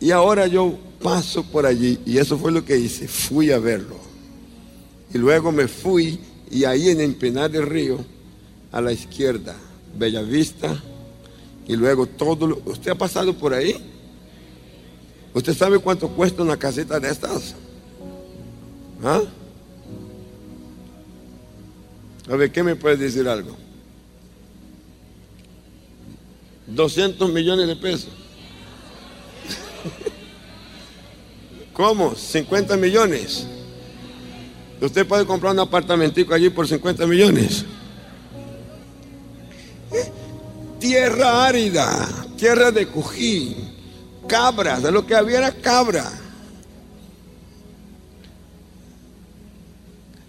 y 0.00 0.10
ahora 0.10 0.46
yo 0.46 0.78
paso 1.02 1.42
por 1.42 1.66
allí, 1.66 1.98
y 2.06 2.18
eso 2.18 2.38
fue 2.38 2.52
lo 2.52 2.64
que 2.64 2.78
hice, 2.78 3.08
fui 3.08 3.50
a 3.50 3.58
verlo. 3.58 3.96
Y 5.12 5.18
luego 5.18 5.50
me 5.50 5.66
fui, 5.66 6.20
y 6.50 6.64
ahí 6.64 6.90
en 6.90 7.00
Empenar 7.00 7.50
del 7.50 7.66
Río, 7.66 8.04
a 8.70 8.80
la 8.80 8.92
izquierda, 8.92 9.56
Bellavista, 9.98 10.80
y 11.66 11.76
luego 11.76 12.06
todo 12.06 12.46
lo... 12.46 12.62
¿Usted 12.64 12.92
ha 12.92 12.94
pasado 12.94 13.36
por 13.36 13.52
ahí? 13.52 13.76
¿Usted 15.34 15.54
sabe 15.54 15.78
cuánto 15.78 16.08
cuesta 16.08 16.42
una 16.42 16.56
caseta 16.56 17.00
de 17.00 17.10
estas? 17.10 17.54
¿Ah? 19.02 19.22
A 22.30 22.36
ver, 22.36 22.52
¿qué 22.52 22.62
me 22.62 22.76
puede 22.76 22.96
decir 22.96 23.28
algo? 23.28 23.56
200 26.68 27.32
millones 27.32 27.66
de 27.66 27.76
pesos. 27.76 28.10
¿Cómo? 31.72 32.14
50 32.14 32.76
millones. 32.76 33.46
Usted 34.80 35.06
puede 35.06 35.26
comprar 35.26 35.52
un 35.52 35.60
apartamentico 35.60 36.34
allí 36.34 36.50
por 36.50 36.66
50 36.66 37.06
millones. 37.06 37.64
Tierra 40.78 41.46
árida, 41.46 42.08
tierra 42.36 42.72
de 42.72 42.88
cují, 42.88 43.56
cabras, 44.26 44.82
de 44.82 44.90
lo 44.90 45.06
que 45.06 45.14
había 45.14 45.38
era 45.38 45.52
cabra. 45.52 46.21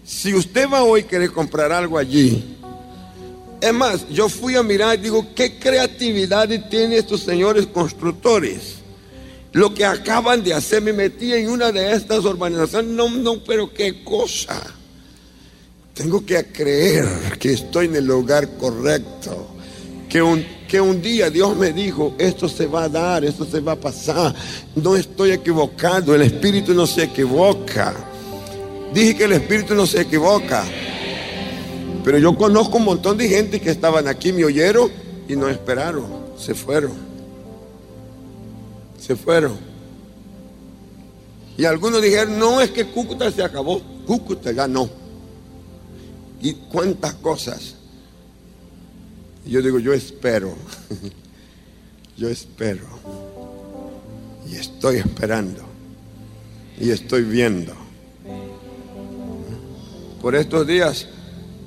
Si 0.04 0.34
usted 0.34 0.68
va 0.68 0.82
hoy 0.82 1.00
a 1.00 1.06
querer 1.06 1.32
comprar 1.32 1.72
algo 1.72 1.96
allí, 1.96 2.56
es 3.60 3.72
más, 3.72 4.06
yo 4.10 4.28
fui 4.28 4.54
a 4.54 4.62
mirar 4.62 4.98
y 4.98 5.02
digo, 5.02 5.26
¿qué 5.34 5.58
creatividad 5.58 6.46
tienen 6.68 6.92
estos 6.92 7.22
señores 7.22 7.66
constructores? 7.66 8.74
Lo 9.52 9.72
que 9.72 9.86
acaban 9.86 10.44
de 10.44 10.52
hacer, 10.52 10.82
me 10.82 10.92
metí 10.92 11.32
en 11.32 11.48
una 11.48 11.72
de 11.72 11.92
estas 11.92 12.24
urbanizaciones, 12.24 12.90
no, 12.90 13.08
no, 13.08 13.42
pero 13.42 13.72
qué 13.72 14.04
cosa. 14.04 14.60
Tengo 15.94 16.26
que 16.26 16.44
creer 16.46 17.38
que 17.38 17.52
estoy 17.52 17.86
en 17.86 17.96
el 17.96 18.04
lugar 18.04 18.58
correcto. 18.58 19.52
Que 20.08 20.20
un, 20.20 20.44
que 20.68 20.80
un 20.80 21.00
día 21.00 21.30
Dios 21.30 21.56
me 21.56 21.72
dijo, 21.72 22.14
esto 22.18 22.48
se 22.48 22.66
va 22.66 22.84
a 22.84 22.88
dar, 22.90 23.24
esto 23.24 23.46
se 23.46 23.60
va 23.60 23.72
a 23.72 23.80
pasar. 23.80 24.34
No 24.74 24.96
estoy 24.96 25.30
equivocado, 25.30 26.14
el 26.14 26.22
Espíritu 26.22 26.74
no 26.74 26.86
se 26.86 27.04
equivoca. 27.04 28.10
Dije 28.94 29.16
que 29.16 29.24
el 29.24 29.32
Espíritu 29.32 29.74
no 29.74 29.86
se 29.86 30.02
equivoca. 30.02 30.64
Pero 32.04 32.16
yo 32.18 32.36
conozco 32.36 32.76
un 32.76 32.84
montón 32.84 33.18
de 33.18 33.28
gente 33.28 33.60
que 33.60 33.70
estaban 33.70 34.06
aquí, 34.06 34.32
me 34.32 34.44
oyeron 34.44 34.88
y 35.28 35.34
no 35.34 35.48
esperaron, 35.48 36.06
se 36.38 36.54
fueron. 36.54 36.92
Se 39.00 39.16
fueron. 39.16 39.58
Y 41.58 41.64
algunos 41.64 42.00
dijeron, 42.02 42.38
no 42.38 42.60
es 42.60 42.70
que 42.70 42.86
Cúcuta 42.86 43.32
se 43.32 43.42
acabó, 43.42 43.82
Cúcuta 44.06 44.52
ganó. 44.52 44.88
Y 46.40 46.52
cuántas 46.52 47.14
cosas. 47.14 47.74
Yo 49.44 49.60
digo, 49.60 49.80
yo 49.80 49.92
espero, 49.92 50.54
yo 52.16 52.28
espero. 52.28 52.86
Y 54.48 54.54
estoy 54.54 54.98
esperando. 54.98 55.64
Y 56.78 56.90
estoy 56.90 57.22
viendo 57.22 57.83
por 60.24 60.34
estos 60.34 60.66
días 60.66 61.06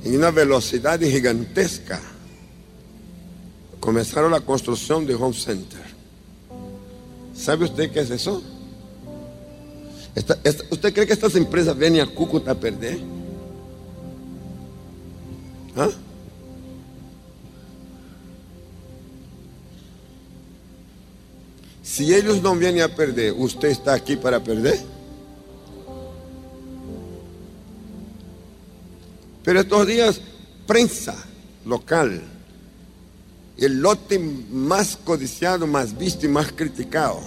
en 0.03 0.15
una 0.15 0.31
velocidad 0.31 0.99
gigantesca. 0.99 2.01
Comenzaron 3.79 4.31
la 4.31 4.39
construcción 4.39 5.05
de 5.05 5.13
Home 5.13 5.35
Center. 5.35 5.83
¿Sabe 7.35 7.65
usted 7.65 7.91
qué 7.91 7.99
es 7.99 8.09
eso? 8.09 8.41
¿Usted 10.71 10.91
cree 10.91 11.05
que 11.05 11.13
estas 11.13 11.35
empresas 11.35 11.77
vienen 11.77 12.01
a 12.01 12.07
Cúcuta 12.07 12.53
a 12.53 12.55
perder? 12.55 12.97
¿Ah? 15.75 15.89
Si 21.83 22.11
ellos 22.11 22.41
no 22.41 22.55
vienen 22.55 22.81
a 22.81 22.87
perder, 22.87 23.33
¿usted 23.33 23.67
está 23.67 23.93
aquí 23.93 24.15
para 24.15 24.43
perder? 24.43 24.96
Pero 29.47 29.61
estos 29.61 29.87
días, 29.87 30.19
prensa 30.67 31.15
local, 31.65 32.21
el 33.57 33.79
lote 33.79 34.19
más 34.19 34.97
codiciado, 34.97 35.65
más 35.65 35.97
visto 35.97 36.25
y 36.25 36.29
más 36.29 36.51
criticado, 36.51 37.21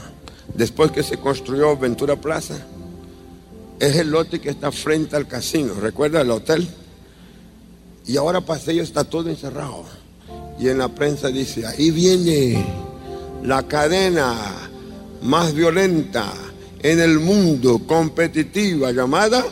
después 0.55 0.91
que 0.91 1.03
se 1.03 1.17
construyó 1.17 1.79
Ventura 1.79 2.17
Plaza, 2.17 2.59
es 3.79 3.97
el 3.97 4.11
lote 4.11 4.39
que 4.39 4.51
está 4.51 4.71
frente 4.71 5.17
al 5.17 5.27
casino. 5.29 5.73
¿Recuerda 5.73 6.21
el 6.21 6.31
hotel? 6.31 6.69
Y 8.07 8.19
ahora 8.19 8.43
Paseo 8.43 8.83
está 8.83 9.05
todo 9.05 9.31
encerrado. 9.31 9.87
Y 10.59 10.69
en 10.69 10.77
la 10.77 10.89
prensa 10.89 11.29
dice, 11.29 11.67
ahí 11.67 11.91
viene 11.91 12.63
la 13.43 13.67
cadena 13.67 14.37
más 15.23 15.55
violenta 15.55 16.31
en 16.83 17.01
el 17.01 17.19
mundo 17.19 17.79
competitiva 17.87 18.93
llamada 18.93 19.43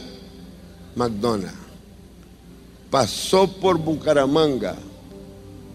McDonald's 0.96 1.67
pasó 2.90 3.46
por 3.48 3.78
Bucaramanga 3.78 4.76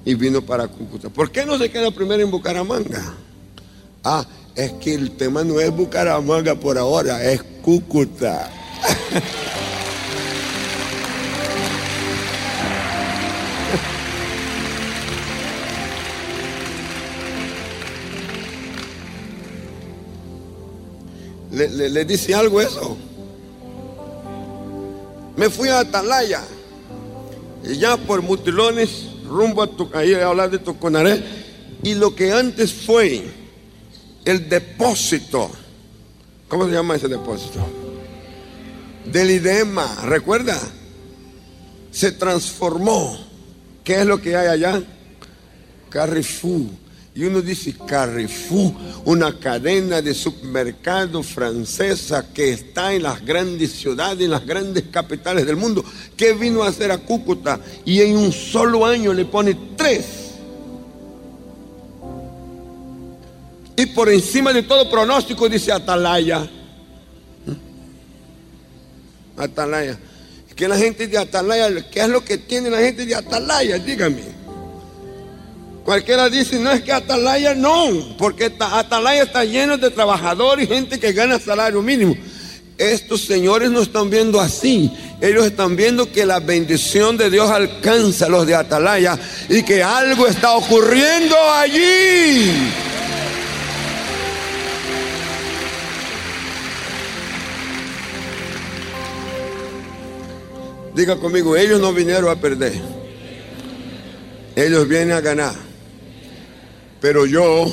y 0.06 0.16
vino 0.16 0.42
para 0.42 0.68
Cúcuta. 0.68 1.10
¿Por 1.10 1.32
qué 1.32 1.46
no 1.46 1.58
se 1.58 1.70
queda 1.70 1.92
primero 1.92 2.24
en 2.24 2.32
Bucaramanga? 2.32 3.16
Ah, 4.04 4.26
es 4.56 4.74
que 4.74 4.94
el 4.94 5.12
tema 5.12 5.44
no 5.44 5.60
es 5.60 5.72
Bucaramanga 5.72 6.56
por 6.56 6.78
ahora, 6.78 7.24
es 7.24 7.42
Cúcuta. 7.62 8.52
¿Le, 21.54 22.04
dice 22.04 22.34
algo 22.34 22.60
eso? 22.60 22.98
Me 25.38 25.52
fui 25.52 25.70
a 25.70 25.82
Atalaya 25.82 26.42
y 27.64 27.78
ya 27.78 27.98
por 27.98 28.22
mutilones, 28.22 29.08
rumbo 29.28 29.64
a 29.64 29.68
tu, 29.68 29.90
ahí 29.94 30.14
hablar 30.14 30.52
de 30.52 30.60
Toconaré, 30.60 31.24
y 31.82 31.96
lo 31.96 32.16
que 32.16 32.32
antes 32.32 32.74
fue 32.74 33.24
el 34.26 34.50
depósito, 34.50 35.50
¿cómo 36.48 36.66
se 36.66 36.74
llama 36.74 36.96
ese 36.96 37.08
depósito? 37.08 37.66
Del 39.06 39.32
idema, 39.32 40.02
¿recuerda? 40.06 40.60
Se 41.92 42.12
transformó. 42.12 43.18
¿Qué 43.84 44.00
es 44.00 44.06
lo 44.06 44.22
que 44.22 44.36
hay 44.38 44.48
allá? 44.48 44.82
Carrefour 45.90 46.83
y 47.16 47.26
uno 47.26 47.42
dice 47.42 47.76
Carrefour, 47.88 48.74
una 49.06 49.38
cadena 49.38 50.02
de 50.02 50.16
supermercado 50.16 51.22
francesa 51.22 52.34
que 52.34 52.54
está 52.54 52.92
en 52.94 53.04
las 53.04 53.24
grandes 53.24 53.72
ciudades, 53.74 54.26
en 54.26 54.32
las 54.32 54.44
grandes 54.46 54.86
capitales 54.90 55.46
del 55.46 55.56
mundo, 55.56 55.86
que 56.18 56.34
vino 56.34 56.64
a 56.64 56.70
hacer 56.70 56.92
a 56.92 56.98
Cúcuta 56.98 57.60
y 57.86 58.02
en 58.02 58.18
un 58.18 58.32
solo 58.32 58.84
año 58.86 59.14
le 59.14 59.26
pone 59.26 59.56
tres. 59.78 60.06
Y 63.76 63.86
por 63.88 64.10
encima 64.10 64.52
de 64.52 64.64
todo 64.64 64.90
pronóstico 64.90 65.48
dice 65.48 65.72
Atalaya. 65.72 66.50
¿Mm? 67.46 67.52
Atalaya. 69.38 70.00
Que 70.56 70.68
la 70.68 70.78
gente 70.78 71.08
de 71.08 71.18
Atalaya, 71.18 71.90
¿qué 71.92 72.02
es 72.02 72.10
lo 72.10 72.26
que 72.26 72.40
tiene 72.40 72.72
la 72.72 72.80
gente 72.80 73.06
de 73.06 73.14
Atalaya? 73.14 73.78
Dígame. 73.78 74.33
Cualquiera 75.84 76.30
dice, 76.30 76.60
no 76.60 76.72
es 76.72 76.82
que 76.82 76.94
Atalaya 76.94 77.54
no, 77.56 78.16
porque 78.18 78.54
Atalaya 78.58 79.24
está 79.24 79.44
lleno 79.44 79.78
de 79.78 79.92
trabajadores 79.92 80.66
y 80.66 80.74
gente 80.74 80.98
que 80.98 81.12
gana 81.12 81.40
salario 81.40 81.82
mínimo. 81.82 82.16
Estos 82.78 83.26
señores 83.26 83.70
no 83.70 83.82
están 83.82 84.10
viendo 84.10 84.40
así. 84.40 84.92
Ellos 85.22 85.46
están 85.46 85.76
viendo 85.76 86.12
que 86.12 86.26
la 86.26 86.40
bendición 86.40 87.18
de 87.18 87.30
Dios 87.30 87.50
alcanza 87.50 88.26
a 88.26 88.30
los 88.30 88.48
de 88.48 88.56
Atalaya 88.56 89.20
y 89.50 89.62
que 89.64 89.84
algo 89.84 90.26
está 90.26 90.54
ocurriendo 90.54 91.36
allí. 91.52 92.52
Diga 100.96 101.18
conmigo, 101.18 101.58
ellos 101.58 101.82
no 101.82 101.92
vinieron 101.92 102.30
a 102.30 102.40
perder. 102.40 102.74
Ellos 104.56 104.88
vienen 104.88 105.12
a 105.12 105.22
ganar. 105.22 105.73
Pero 107.04 107.26
yo 107.26 107.66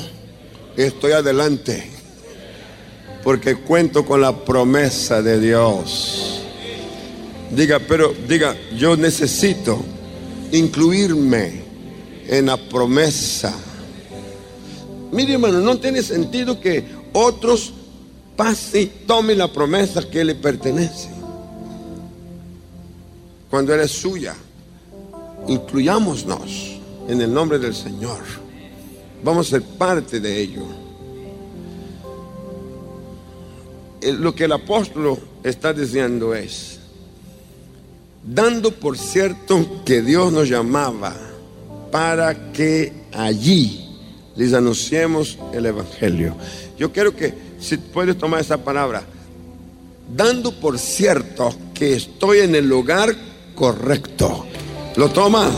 estoy 0.75 1.13
adelante 1.13 1.89
porque 3.23 3.55
cuento 3.55 4.05
con 4.05 4.19
la 4.19 4.43
promesa 4.43 5.21
de 5.21 5.39
Dios. 5.39 6.41
Diga, 7.49 7.79
pero 7.79 8.13
diga, 8.27 8.57
yo 8.75 8.97
necesito 8.97 9.81
incluirme 10.51 11.63
en 12.27 12.47
la 12.47 12.57
promesa. 12.57 13.55
Mire 15.13 15.35
hermano, 15.35 15.61
no 15.61 15.79
tiene 15.79 16.01
sentido 16.03 16.59
que 16.59 16.83
otros 17.13 17.71
pasen 18.35 18.81
y 18.81 18.85
tomen 19.07 19.37
la 19.37 19.47
promesa 19.47 20.09
que 20.09 20.25
le 20.25 20.35
pertenece. 20.35 21.07
Cuando 23.49 23.73
Él 23.73 23.79
es 23.79 23.91
suya, 23.91 24.35
incluyámonos 25.47 26.81
en 27.07 27.21
el 27.21 27.33
nombre 27.33 27.59
del 27.59 27.73
Señor. 27.73 28.50
Vamos 29.23 29.47
a 29.47 29.49
ser 29.51 29.61
parte 29.63 30.19
de 30.19 30.39
ello. 30.39 30.63
Eh, 34.01 34.13
lo 34.13 34.33
que 34.33 34.45
el 34.45 34.51
apóstol 34.51 35.19
está 35.43 35.73
diciendo 35.73 36.33
es, 36.33 36.79
dando 38.23 38.71
por 38.71 38.97
cierto 38.97 39.83
que 39.85 40.01
Dios 40.01 40.33
nos 40.33 40.49
llamaba 40.49 41.15
para 41.91 42.51
que 42.51 42.93
allí 43.13 43.87
les 44.35 44.53
anunciemos 44.53 45.37
el 45.53 45.67
Evangelio. 45.67 46.35
Yo 46.77 46.91
quiero 46.91 47.15
que, 47.15 47.33
si 47.59 47.77
puedes 47.77 48.17
tomar 48.17 48.41
esa 48.41 48.63
palabra, 48.63 49.03
dando 50.15 50.51
por 50.51 50.79
cierto 50.79 51.53
que 51.73 51.93
estoy 51.93 52.39
en 52.39 52.55
el 52.55 52.67
lugar 52.67 53.15
correcto. 53.53 54.45
¿Lo 54.95 55.09
toma? 55.09 55.51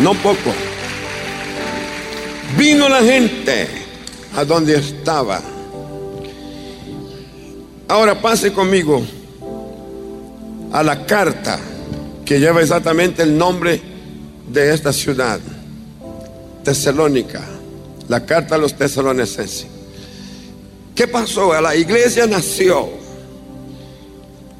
No 0.00 0.14
poco. 0.14 0.52
Vino 2.56 2.88
la 2.88 3.02
gente 3.02 3.68
a 4.34 4.44
donde 4.44 4.76
estaba. 4.76 5.40
Ahora 7.88 8.20
pase 8.20 8.52
conmigo 8.52 9.02
a 10.72 10.82
la 10.82 11.06
carta 11.06 11.58
que 12.24 12.40
lleva 12.40 12.60
exactamente 12.60 13.22
el 13.22 13.38
nombre 13.38 13.80
de 14.48 14.74
esta 14.74 14.92
ciudad, 14.92 15.40
Tesalónica, 16.64 17.42
la 18.08 18.26
carta 18.26 18.56
a 18.56 18.58
los 18.58 18.74
tesalonicenses. 18.74 19.66
¿Qué 20.94 21.06
pasó? 21.06 21.58
La 21.60 21.76
iglesia 21.76 22.26
nació 22.26 23.06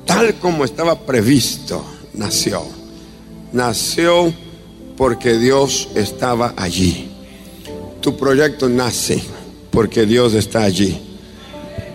tal 0.06 0.34
como 0.36 0.64
estaba 0.64 0.98
previsto, 0.98 1.84
nació. 2.14 2.62
Nació 3.52 4.32
porque 4.96 5.38
Dios 5.38 5.88
estaba 5.94 6.54
allí. 6.56 7.10
Tu 8.00 8.16
proyecto 8.16 8.68
nace 8.68 9.22
porque 9.70 10.06
Dios 10.06 10.34
está 10.34 10.62
allí. 10.62 11.00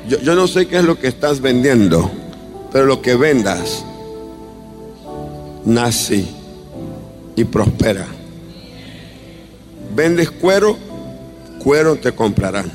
Yo, 0.08 0.36
no 0.36 0.48
sé 0.48 0.68
qué 0.68 0.78
es 0.78 0.84
lo 0.84 1.00
que 1.00 1.08
estás 1.08 1.42
vendiendo, 1.42 2.12
pero 2.72 2.86
lo 2.86 3.02
que 3.02 3.16
vendas 3.16 3.84
nace 5.66 6.26
y 7.36 7.44
prospera. 7.46 8.06
Vendes 9.96 10.32
cuero, 10.32 10.78
cuero 11.64 11.96
te 11.96 12.14
comprarán. 12.14 12.72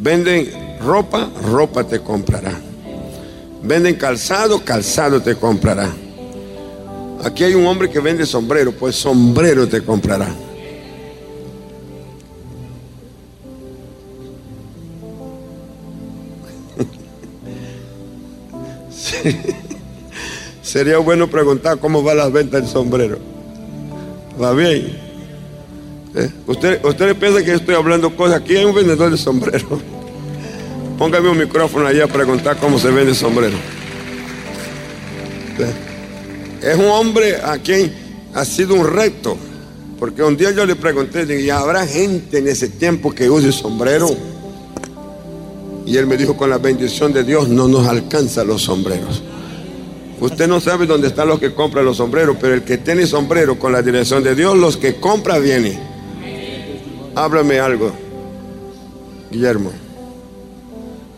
Venden 0.00 0.78
ropa, 0.80 1.28
ropa 1.42 1.84
te 1.84 2.00
comprarán. 2.00 2.62
Venden 3.62 3.96
calzado, 3.96 4.64
calzado 4.64 5.20
te 5.20 5.34
comprará. 5.34 5.92
Aquí 7.24 7.44
hay 7.44 7.54
un 7.54 7.66
hombre 7.66 7.90
que 7.90 8.00
vende 8.00 8.24
sombrero, 8.26 8.72
pues 8.72 8.96
sombrero 8.96 9.68
te 9.68 9.82
comprará. 9.82 10.34
Sería 20.62 20.98
bueno 20.98 21.28
preguntar 21.28 21.78
cómo 21.78 22.04
va 22.04 22.14
la 22.14 22.28
venta 22.28 22.60
del 22.60 22.68
sombrero. 22.68 23.18
¿Va 24.40 24.52
bien? 24.52 24.96
¿Eh? 26.14 26.30
¿Usted, 26.46 26.84
ustedes 26.84 27.14
piensan 27.16 27.44
que 27.44 27.54
estoy 27.54 27.74
hablando 27.74 28.14
cosas. 28.14 28.40
Aquí 28.40 28.56
hay 28.56 28.64
un 28.64 28.74
vendedor 28.74 29.10
de 29.10 29.16
sombrero. 29.16 29.80
Póngame 30.96 31.28
un 31.28 31.38
micrófono 31.38 31.86
allá 31.86 32.04
a 32.04 32.08
preguntar 32.08 32.56
cómo 32.58 32.78
se 32.78 32.88
vende 32.88 33.10
el 33.10 33.16
sombrero. 33.16 33.56
¿Eh? 35.58 35.87
Es 36.68 36.76
un 36.76 36.84
hombre 36.84 37.36
a 37.36 37.56
quien 37.56 37.90
ha 38.34 38.44
sido 38.44 38.74
un 38.74 38.86
reto. 38.86 39.38
Porque 39.98 40.22
un 40.22 40.36
día 40.36 40.50
yo 40.50 40.66
le 40.66 40.76
pregunté, 40.76 41.40
¿y 41.40 41.48
habrá 41.48 41.86
gente 41.86 42.38
en 42.38 42.48
ese 42.48 42.68
tiempo 42.68 43.10
que 43.10 43.30
use 43.30 43.52
sombrero? 43.52 44.14
Y 45.86 45.96
él 45.96 46.06
me 46.06 46.18
dijo, 46.18 46.36
con 46.36 46.50
la 46.50 46.58
bendición 46.58 47.14
de 47.14 47.24
Dios 47.24 47.48
no 47.48 47.68
nos 47.68 47.88
alcanza 47.88 48.44
los 48.44 48.62
sombreros. 48.62 49.22
Usted 50.20 50.46
no 50.46 50.60
sabe 50.60 50.86
dónde 50.86 51.08
están 51.08 51.28
los 51.28 51.40
que 51.40 51.54
compran 51.54 51.86
los 51.86 51.96
sombreros, 51.96 52.36
pero 52.38 52.52
el 52.52 52.62
que 52.64 52.76
tiene 52.76 53.06
sombrero 53.06 53.58
con 53.58 53.72
la 53.72 53.80
dirección 53.80 54.22
de 54.22 54.34
Dios, 54.34 54.54
los 54.54 54.76
que 54.76 54.96
compra 54.96 55.38
viene. 55.38 55.78
Háblame 57.14 57.60
algo, 57.60 57.92
Guillermo. 59.30 59.72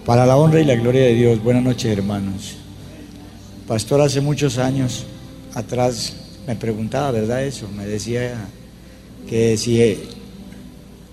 Para 0.07 0.27
la 0.27 0.37
honra 0.37 0.61
y 0.61 0.65
la 0.65 0.77
gloria 0.77 1.03
de 1.03 1.15
Dios, 1.15 1.43
buenas 1.43 1.65
noches 1.65 1.91
hermanos. 1.91 2.57
Pastor, 3.67 4.01
hace 4.01 4.21
muchos 4.21 4.57
años 4.57 5.07
atrás 5.55 6.15
me 6.47 6.57
preguntaba, 6.57 7.11
¿verdad 7.11 7.45
eso? 7.45 7.69
Me 7.77 7.87
decía 7.87 8.35
que 9.29 9.57
si 9.57 9.99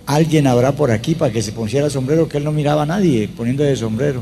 alguien 0.05 0.47
habrá 0.47 0.71
por 0.71 0.91
aquí 0.91 1.15
para 1.15 1.31
que 1.31 1.41
se 1.41 1.51
pusiera 1.51 1.89
sombrero, 1.89 2.27
que 2.27 2.37
él 2.37 2.43
no 2.43 2.51
miraba 2.51 2.83
a 2.83 2.85
nadie 2.85 3.27
poniendo 3.27 3.63
de 3.63 3.75
sombrero. 3.75 4.21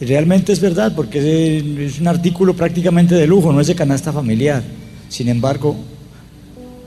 Y 0.00 0.04
realmente 0.04 0.52
es 0.52 0.60
verdad, 0.60 0.92
porque 0.94 1.86
es 1.86 1.98
un 2.00 2.08
artículo 2.08 2.54
prácticamente 2.54 3.14
de 3.14 3.26
lujo, 3.26 3.52
no 3.52 3.60
es 3.60 3.66
de 3.66 3.74
canasta 3.74 4.12
familiar. 4.12 4.62
Sin 5.08 5.28
embargo, 5.28 5.74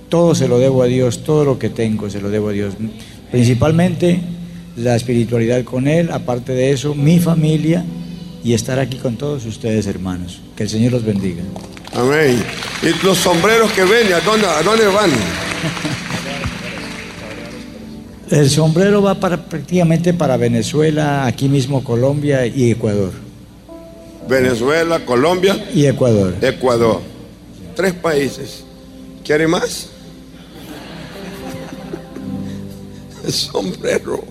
todo 0.10 0.36
se 0.36 0.48
lo 0.48 0.60
debo 0.60 0.84
a 0.84 0.86
Dios, 0.86 1.24
todo 1.24 1.44
lo 1.44 1.58
que 1.58 1.70
tengo 1.70 2.10
se 2.10 2.22
lo 2.22 2.30
debo 2.30 2.50
a 2.50 2.52
Dios. 2.52 2.76
Principalmente 3.32 4.20
la 4.78 4.96
espiritualidad 4.96 5.64
con 5.64 5.88
Él, 5.88 6.12
aparte 6.12 6.54
de 6.54 6.72
eso, 6.72 6.94
mi 6.94 7.20
familia 7.20 7.84
y 8.44 8.54
estar 8.54 8.80
aquí 8.80 8.98
con 8.98 9.18
todos 9.18 9.46
ustedes, 9.46 9.88
hermanos. 9.88 10.42
Que 10.56 10.64
el 10.64 10.70
Señor 10.70 10.92
los 10.92 11.04
bendiga. 11.04 11.42
Amén. 11.94 12.44
¿Y 12.82 13.06
los 13.06 13.18
sombreros 13.18 13.72
que 13.72 13.84
ven, 13.84 14.14
a 14.14 14.20
dónde, 14.22 14.48
a 14.48 14.62
dónde 14.62 14.88
van? 14.88 15.12
El 18.30 18.50
sombrero 18.50 19.02
va 19.02 19.16
para, 19.16 19.50
prácticamente 19.50 20.14
para 20.14 20.38
Venezuela, 20.38 21.26
aquí 21.26 21.50
mismo 21.50 21.84
Colombia 21.84 22.46
y 22.46 22.72
Ecuador. 22.72 23.12
Venezuela, 24.28 25.04
Colombia 25.04 25.68
y 25.74 25.88
Ecuador. 25.88 26.36
Ecuador. 26.42 27.02
Tres 27.76 27.94
países. 27.94 28.64
¿Quiere 29.26 29.48
más? 29.48 29.90
El 33.26 33.34
sombrero. 33.34 34.24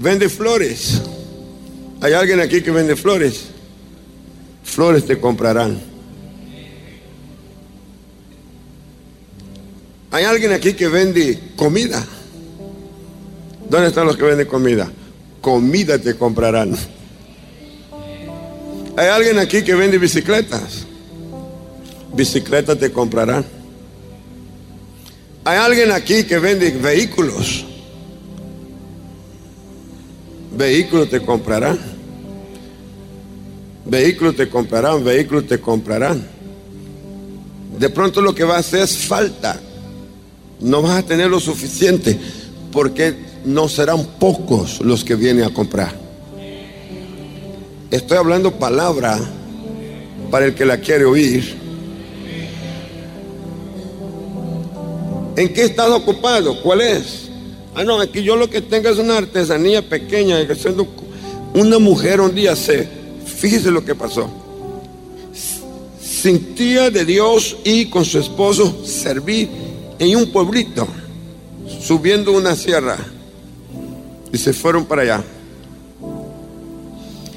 Vende 0.00 0.30
flores. 0.30 1.02
¿Hay 2.00 2.14
alguien 2.14 2.40
aquí 2.40 2.62
que 2.62 2.70
vende 2.70 2.96
flores? 2.96 3.48
Flores 4.62 5.04
te 5.04 5.20
comprarán. 5.20 5.93
¿Hay 10.14 10.22
alguien 10.22 10.52
aquí 10.52 10.74
que 10.74 10.86
vende 10.86 11.40
comida? 11.56 12.00
¿Dónde 13.68 13.88
están 13.88 14.06
los 14.06 14.16
que 14.16 14.22
venden 14.22 14.46
comida? 14.46 14.88
Comida 15.40 15.98
te 15.98 16.14
comprarán. 16.14 16.76
¿Hay 18.96 19.08
alguien 19.08 19.40
aquí 19.40 19.64
que 19.64 19.74
vende 19.74 19.98
bicicletas? 19.98 20.84
Bicicleta 22.14 22.76
te 22.76 22.92
comprarán. 22.92 23.44
Hay 25.46 25.58
alguien 25.58 25.90
aquí 25.90 26.22
que 26.22 26.38
vende 26.38 26.70
vehículos. 26.70 27.64
Vehículos 30.56 31.10
te 31.10 31.22
comprarán. 31.22 31.76
Vehículos 33.84 34.36
te 34.36 34.48
comprarán, 34.48 35.02
vehículos 35.02 35.48
te 35.48 35.60
comprarán. 35.60 36.24
De 37.80 37.90
pronto 37.90 38.22
lo 38.22 38.32
que 38.32 38.44
va 38.44 38.54
a 38.54 38.60
hacer 38.60 38.82
es 38.82 38.96
falta. 38.96 39.60
No 40.64 40.80
vas 40.80 40.96
a 40.96 41.02
tener 41.02 41.28
lo 41.28 41.40
suficiente 41.40 42.18
porque 42.72 43.14
no 43.44 43.68
serán 43.68 44.02
pocos 44.18 44.80
los 44.80 45.04
que 45.04 45.14
vienen 45.14 45.44
a 45.44 45.52
comprar. 45.52 45.94
Estoy 47.90 48.16
hablando 48.16 48.50
palabra 48.50 49.20
para 50.30 50.46
el 50.46 50.54
que 50.54 50.64
la 50.64 50.78
quiere 50.78 51.04
oír. 51.04 51.54
¿En 55.36 55.52
qué 55.52 55.64
estás 55.64 55.90
ocupado? 55.90 56.58
¿Cuál 56.62 56.80
es? 56.80 57.28
Ah, 57.74 57.84
no, 57.84 58.00
aquí 58.00 58.22
yo 58.22 58.34
lo 58.34 58.48
que 58.48 58.62
tengo 58.62 58.88
es 58.88 58.96
una 58.96 59.18
artesanía 59.18 59.86
pequeña. 59.86 60.38
Una 61.52 61.78
mujer 61.78 62.22
un 62.22 62.34
día 62.34 62.56
se, 62.56 62.88
fíjese 63.26 63.70
lo 63.70 63.84
que 63.84 63.94
pasó. 63.94 64.30
Sentía 66.00 66.88
de 66.88 67.04
Dios 67.04 67.58
y 67.64 67.90
con 67.90 68.06
su 68.06 68.18
esposo 68.18 68.82
servir 68.86 69.63
en 69.98 70.16
un 70.16 70.30
pueblito, 70.30 70.86
subiendo 71.80 72.32
una 72.32 72.56
sierra. 72.56 72.96
Y 74.32 74.38
se 74.38 74.52
fueron 74.52 74.84
para 74.84 75.02
allá. 75.02 75.24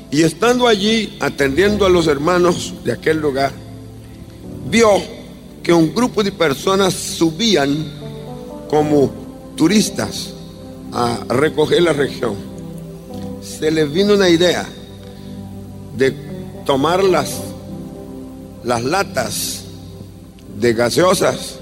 Y 0.10 0.24
estando 0.24 0.68
allí 0.68 1.18
atendiendo 1.20 1.86
a 1.86 1.90
los 1.90 2.08
hermanos 2.08 2.74
de 2.84 2.94
aquel 2.94 3.20
lugar, 3.20 3.52
vio 4.70 4.90
que 5.62 5.74
un 5.74 5.94
grupo 5.94 6.24
de 6.24 6.32
personas 6.32 6.94
subían 6.94 7.92
como 8.70 9.12
turistas 9.56 10.34
a 10.94 11.20
recoger 11.30 11.84
la 11.84 11.94
región. 11.94 12.36
Se 13.42 13.70
les 13.70 13.92
vino 13.92 14.14
una 14.14 14.30
idea 14.30 14.68
de 15.98 16.12
tomar 16.66 17.04
las, 17.04 17.42
las 18.64 18.84
latas 18.84 19.64
de 20.60 20.74
gaseosas 20.74 21.57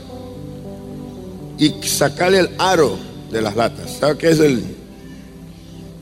y 1.58 1.70
sacarle 1.88 2.39
el 2.39 2.50
aro 2.58 2.98
de 3.32 3.41
las 3.41 3.56
latas. 3.56 3.98
¿Sabe 4.00 4.18
qué 4.18 4.30
es 4.30 4.39
el? 4.39 4.63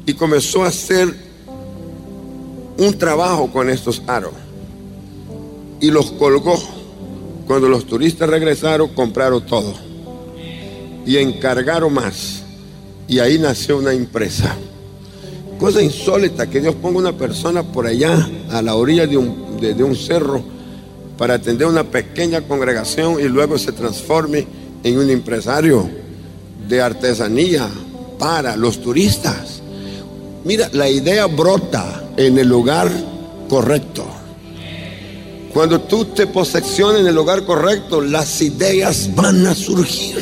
Y 0.05 0.13
comenzó 0.13 0.63
a 0.63 0.67
hacer 0.67 1.13
un 2.77 2.97
trabajo 2.97 3.51
con 3.51 3.69
estos 3.69 4.01
aros 4.07 4.33
y 5.79 5.91
los 5.91 6.11
colgó 6.11 6.57
cuando 7.45 7.67
los 7.67 7.85
turistas 7.85 8.29
regresaron, 8.29 8.89
compraron 8.89 9.45
todo. 9.45 9.73
Y 11.05 11.17
encargaron 11.17 11.93
más. 11.93 12.43
Y 13.07 13.19
ahí 13.19 13.37
nació 13.37 13.77
una 13.79 13.91
empresa. 13.91 14.55
Cosa 15.59 15.81
insólita 15.81 16.49
que 16.49 16.61
Dios 16.61 16.75
ponga 16.75 16.99
una 16.99 17.17
persona 17.17 17.63
por 17.63 17.85
allá, 17.85 18.29
a 18.49 18.61
la 18.61 18.75
orilla 18.75 19.05
de 19.05 19.17
un, 19.17 19.59
de, 19.59 19.83
un 19.83 19.95
cerro, 19.95 20.41
para 21.17 21.35
atender 21.35 21.67
una 21.67 21.83
pequeña 21.83 22.41
congregación 22.41 23.19
y 23.19 23.23
luego 23.23 23.57
se 23.57 23.71
transforme 23.71 24.47
en 24.83 24.97
un 24.97 25.09
empresario 25.09 25.89
de 26.67 26.81
artesanía 26.81 27.69
para 28.19 28.55
los 28.55 28.81
turistas. 28.81 29.61
Mira, 30.43 30.69
la 30.73 30.89
idea 30.89 31.25
brota 31.25 32.03
en 32.17 32.37
el 32.37 32.47
lugar 32.47 32.91
correcto. 33.49 34.05
Cuando 35.53 35.81
tú 35.81 36.05
te 36.05 36.27
posesiones 36.27 37.01
en 37.01 37.07
el 37.07 37.15
lugar 37.15 37.45
correcto, 37.45 38.01
las 38.01 38.41
ideas 38.41 39.09
van 39.15 39.45
a 39.45 39.53
surgir. 39.53 40.17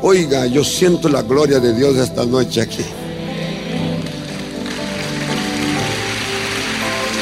Oiga, 0.00 0.46
yo 0.46 0.64
siento 0.64 1.08
la 1.08 1.22
gloria 1.22 1.60
de 1.60 1.74
Dios 1.74 1.96
esta 1.96 2.24
noche 2.24 2.62
aquí. 2.62 2.84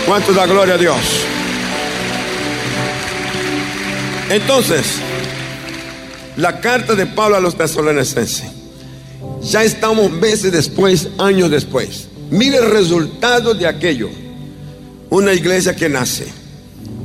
¿Cuánto 0.07 0.33
da 0.33 0.47
gloria 0.47 0.75
a 0.75 0.79
Dios? 0.79 0.97
Entonces, 4.29 5.01
la 6.37 6.61
carta 6.61 6.95
de 6.95 7.07
Pablo 7.07 7.37
a 7.37 7.41
los 7.41 7.57
tesalonicenses. 7.57 8.45
Ya 9.43 9.65
estamos 9.65 10.11
meses 10.11 10.53
después, 10.53 11.09
años 11.19 11.51
después. 11.51 12.09
Mire 12.31 12.59
el 12.59 12.71
resultado 12.71 13.55
de 13.55 13.67
aquello. 13.67 14.09
Una 15.11 15.33
iglesia 15.33 15.75
que 15.75 15.89
nace 15.89 16.27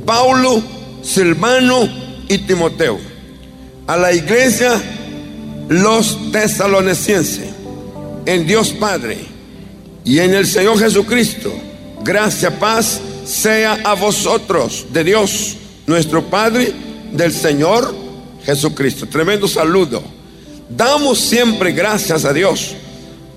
Paulo, 0.04 0.62
Silvano 1.02 1.88
y 2.28 2.38
Timoteo. 2.38 2.98
A 3.86 3.96
la 3.96 4.12
iglesia, 4.12 4.80
los 5.68 6.32
tesalonicenses, 6.32 7.50
en 8.24 8.46
Dios 8.46 8.70
Padre 8.70 9.18
y 10.04 10.20
en 10.20 10.34
el 10.34 10.46
Señor 10.46 10.78
Jesucristo. 10.78 11.52
Gracia, 12.04 12.58
paz 12.58 13.00
sea 13.24 13.80
a 13.84 13.94
vosotros, 13.94 14.86
de 14.92 15.02
Dios, 15.02 15.56
nuestro 15.86 16.24
Padre, 16.24 16.72
del 17.12 17.32
Señor 17.32 18.05
Jesucristo. 18.46 19.06
Tremendo 19.06 19.46
saludo. 19.46 20.02
Damos 20.68 21.18
siempre 21.18 21.72
gracias 21.72 22.24
a 22.24 22.32
Dios 22.32 22.74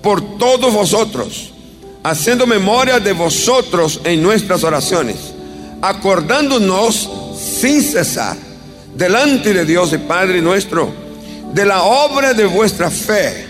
por 0.02 0.38
todos 0.38 0.72
vosotros, 0.72 1.50
haciendo 2.02 2.46
memoria 2.46 2.98
de 2.98 3.12
vosotros 3.12 4.00
en 4.04 4.22
nuestras 4.22 4.64
oraciones 4.64 5.16
acordándonos 5.80 7.08
sin 7.60 7.82
cesar 7.82 8.36
delante 8.94 9.52
de 9.52 9.64
Dios 9.64 9.92
y 9.92 9.98
Padre 9.98 10.42
nuestro, 10.42 10.92
de 11.52 11.64
la 11.64 11.82
obra 11.82 12.34
de 12.34 12.44
vuestra 12.46 12.90
fe, 12.90 13.46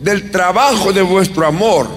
del 0.00 0.30
trabajo 0.30 0.92
de 0.92 1.02
vuestro 1.02 1.46
amor, 1.46 1.88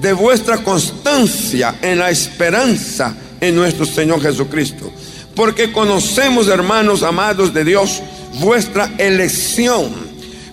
de 0.00 0.12
vuestra 0.12 0.58
constancia 0.58 1.76
en 1.82 1.98
la 1.98 2.10
esperanza 2.10 3.14
en 3.40 3.54
nuestro 3.54 3.84
Señor 3.84 4.20
Jesucristo. 4.22 4.92
Porque 5.34 5.72
conocemos, 5.72 6.48
hermanos 6.48 7.02
amados 7.02 7.52
de 7.52 7.64
Dios, 7.64 8.02
vuestra 8.40 8.92
elección. 8.98 10.12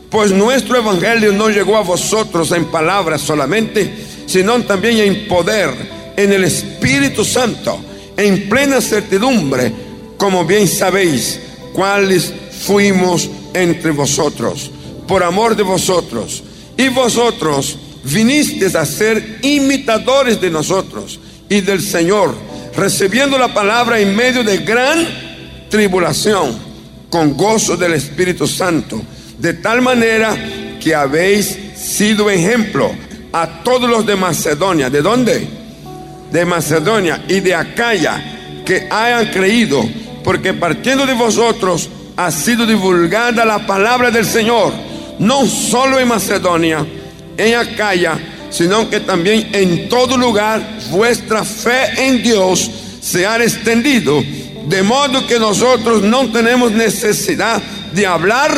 Pues 0.09 0.31
nuestro 0.31 0.77
evangelio 0.77 1.31
no 1.31 1.49
llegó 1.49 1.77
a 1.77 1.83
vosotros 1.83 2.51
en 2.51 2.65
palabras 2.65 3.21
solamente, 3.21 3.93
sino 4.25 4.59
también 4.63 4.97
en 4.99 5.27
poder, 5.27 5.69
en 6.17 6.33
el 6.33 6.43
Espíritu 6.43 7.23
Santo 7.23 7.79
en 8.19 8.49
plena 8.49 8.81
certidumbre, 8.81 9.71
como 10.17 10.43
bien 10.43 10.67
sabéis, 10.67 11.39
cuáles 11.71 12.33
fuimos 12.65 13.29
entre 13.53 13.91
vosotros, 13.91 14.69
por 15.07 15.23
amor 15.23 15.55
de 15.55 15.63
vosotros. 15.63 16.43
Y 16.75 16.89
vosotros 16.89 17.77
vinisteis 18.03 18.75
a 18.75 18.85
ser 18.85 19.39
imitadores 19.41 20.41
de 20.41 20.49
nosotros 20.49 21.17
y 21.47 21.61
del 21.61 21.81
Señor, 21.81 22.35
recibiendo 22.75 23.37
la 23.37 23.53
palabra 23.53 23.99
en 24.01 24.13
medio 24.13 24.43
de 24.43 24.57
gran 24.57 25.07
tribulación, 25.69 26.57
con 27.09 27.35
gozo 27.35 27.75
del 27.75 27.93
Espíritu 27.93 28.47
Santo, 28.47 29.01
de 29.37 29.53
tal 29.53 29.81
manera 29.81 30.35
que 30.79 30.93
habéis 30.93 31.57
sido 31.75 32.29
ejemplo 32.29 32.91
a 33.31 33.63
todos 33.63 33.89
los 33.89 34.05
de 34.05 34.15
Macedonia. 34.15 34.89
¿De 34.89 35.01
dónde? 35.01 35.59
de 36.31 36.45
Macedonia 36.45 37.23
y 37.27 37.39
de 37.39 37.55
Acaya 37.55 38.61
que 38.65 38.87
hayan 38.89 39.27
creído, 39.27 39.83
porque 40.23 40.53
partiendo 40.53 41.05
de 41.05 41.13
vosotros 41.13 41.89
ha 42.15 42.31
sido 42.31 42.65
divulgada 42.65 43.45
la 43.45 43.65
palabra 43.65 44.11
del 44.11 44.25
Señor, 44.25 44.73
no 45.17 45.45
solo 45.45 45.99
en 45.99 46.07
Macedonia, 46.07 46.85
en 47.37 47.55
Acaya, 47.55 48.19
sino 48.49 48.89
que 48.89 48.99
también 48.99 49.49
en 49.53 49.89
todo 49.89 50.17
lugar 50.17 50.61
vuestra 50.91 51.43
fe 51.43 52.05
en 52.05 52.21
Dios 52.21 52.69
se 53.01 53.25
ha 53.25 53.37
extendido, 53.37 54.23
de 54.69 54.83
modo 54.83 55.25
que 55.25 55.39
nosotros 55.39 56.03
no 56.03 56.31
tenemos 56.31 56.71
necesidad 56.71 57.61
de 57.93 58.05
hablar 58.05 58.51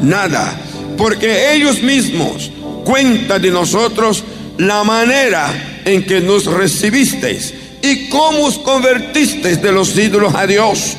nada, 0.00 0.60
porque 0.98 1.54
ellos 1.54 1.82
mismos 1.82 2.50
cuentan 2.84 3.40
de 3.40 3.50
nosotros 3.50 4.22
la 4.58 4.84
manera 4.84 5.80
en 5.86 6.04
que 6.04 6.20
nos 6.20 6.44
recibisteis 6.44 7.54
y 7.80 8.08
cómo 8.08 8.44
os 8.44 8.58
convertisteis 8.58 9.62
de 9.62 9.72
los 9.72 9.96
ídolos 9.96 10.34
a 10.34 10.46
Dios 10.46 10.96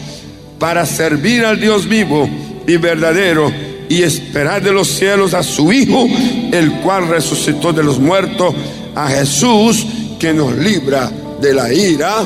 para 0.57 0.85
servir 0.85 1.45
al 1.45 1.59
Dios 1.59 1.87
vivo 1.87 2.27
y 2.65 2.77
verdadero 2.77 3.51
y 3.87 4.01
esperar 4.01 4.63
de 4.63 4.71
los 4.71 4.87
cielos 4.87 5.35
a 5.35 5.43
su 5.43 5.71
Hijo, 5.71 6.07
el 6.51 6.71
cual 6.81 7.07
resucitó 7.07 7.71
de 7.71 7.83
los 7.83 7.99
muertos, 7.99 8.55
a 8.95 9.07
Jesús 9.07 9.85
que 10.19 10.33
nos 10.33 10.55
libra 10.57 11.11
de 11.39 11.53
la 11.53 11.71
ira 11.71 12.25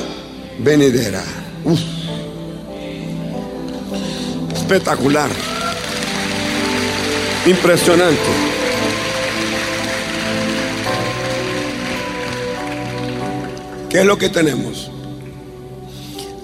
venidera. 0.60 1.24
Espectacular. 4.64 5.30
Impresionante. 7.46 8.22
¿Qué 13.90 14.00
es 14.00 14.06
lo 14.06 14.18
que 14.18 14.30
tenemos? 14.30 14.90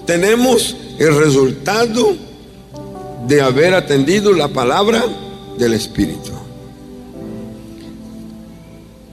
Tenemos 0.04 0.76
el 0.98 1.16
resultado 1.16 2.14
de 3.26 3.40
haber 3.40 3.72
atendido 3.72 4.34
la 4.34 4.48
palabra 4.48 5.02
del 5.56 5.72
Espíritu. 5.72 6.32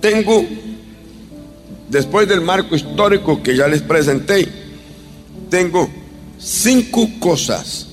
Tengo, 0.01 0.45
después 1.87 2.27
del 2.27 2.41
marco 2.41 2.75
histórico 2.75 3.41
que 3.41 3.55
ya 3.55 3.69
les 3.69 3.81
presenté, 3.81 4.49
tengo 5.49 5.89
cinco 6.37 7.07
cosas 7.21 7.86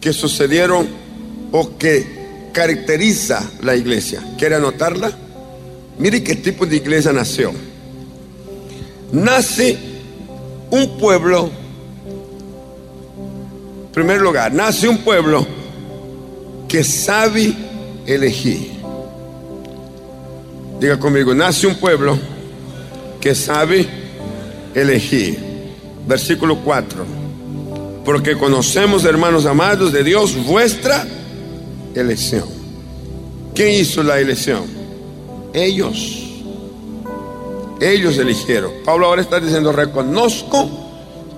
que 0.00 0.12
sucedieron 0.12 0.88
o 1.52 1.76
que 1.76 2.18
caracteriza 2.52 3.50
la 3.62 3.76
iglesia. 3.76 4.22
¿Quiere 4.38 4.56
anotarla? 4.56 5.12
Mire 5.98 6.22
qué 6.22 6.36
tipo 6.36 6.66
de 6.66 6.76
iglesia 6.76 7.12
nació. 7.12 7.52
Nace 9.12 9.78
un 10.70 10.98
pueblo, 10.98 11.50
en 13.86 13.92
primer 13.92 14.20
lugar, 14.20 14.52
nace 14.52 14.88
un 14.88 14.98
pueblo 14.98 15.46
que 16.68 16.84
sabe 16.84 17.54
elegir. 18.06 18.72
Diga 20.78 20.98
conmigo, 20.98 21.34
nace 21.34 21.66
un 21.66 21.74
pueblo 21.76 22.18
que 23.20 23.34
sabe 23.34 23.86
elegir. 24.74 25.38
Versículo 26.06 26.56
4. 26.62 27.17
Porque 28.08 28.38
conocemos, 28.38 29.04
hermanos 29.04 29.44
amados 29.44 29.92
de 29.92 30.02
Dios, 30.02 30.34
vuestra 30.46 31.06
elección. 31.94 32.48
¿Quién 33.54 33.82
hizo 33.82 34.02
la 34.02 34.18
elección? 34.18 34.64
Ellos. 35.52 36.22
Ellos 37.78 38.16
eligieron. 38.16 38.72
Pablo 38.82 39.04
ahora 39.04 39.20
está 39.20 39.38
diciendo, 39.38 39.72
reconozco 39.72 40.70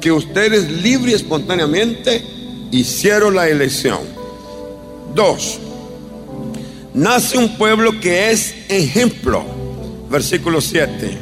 que 0.00 0.12
ustedes 0.12 0.70
libre 0.70 1.10
y 1.10 1.14
espontáneamente 1.14 2.24
hicieron 2.70 3.34
la 3.34 3.48
elección. 3.48 4.02
Dos, 5.12 5.58
nace 6.94 7.36
un 7.36 7.58
pueblo 7.58 7.98
que 7.98 8.30
es 8.30 8.54
ejemplo. 8.68 9.44
Versículo 10.08 10.60
7. 10.60 11.18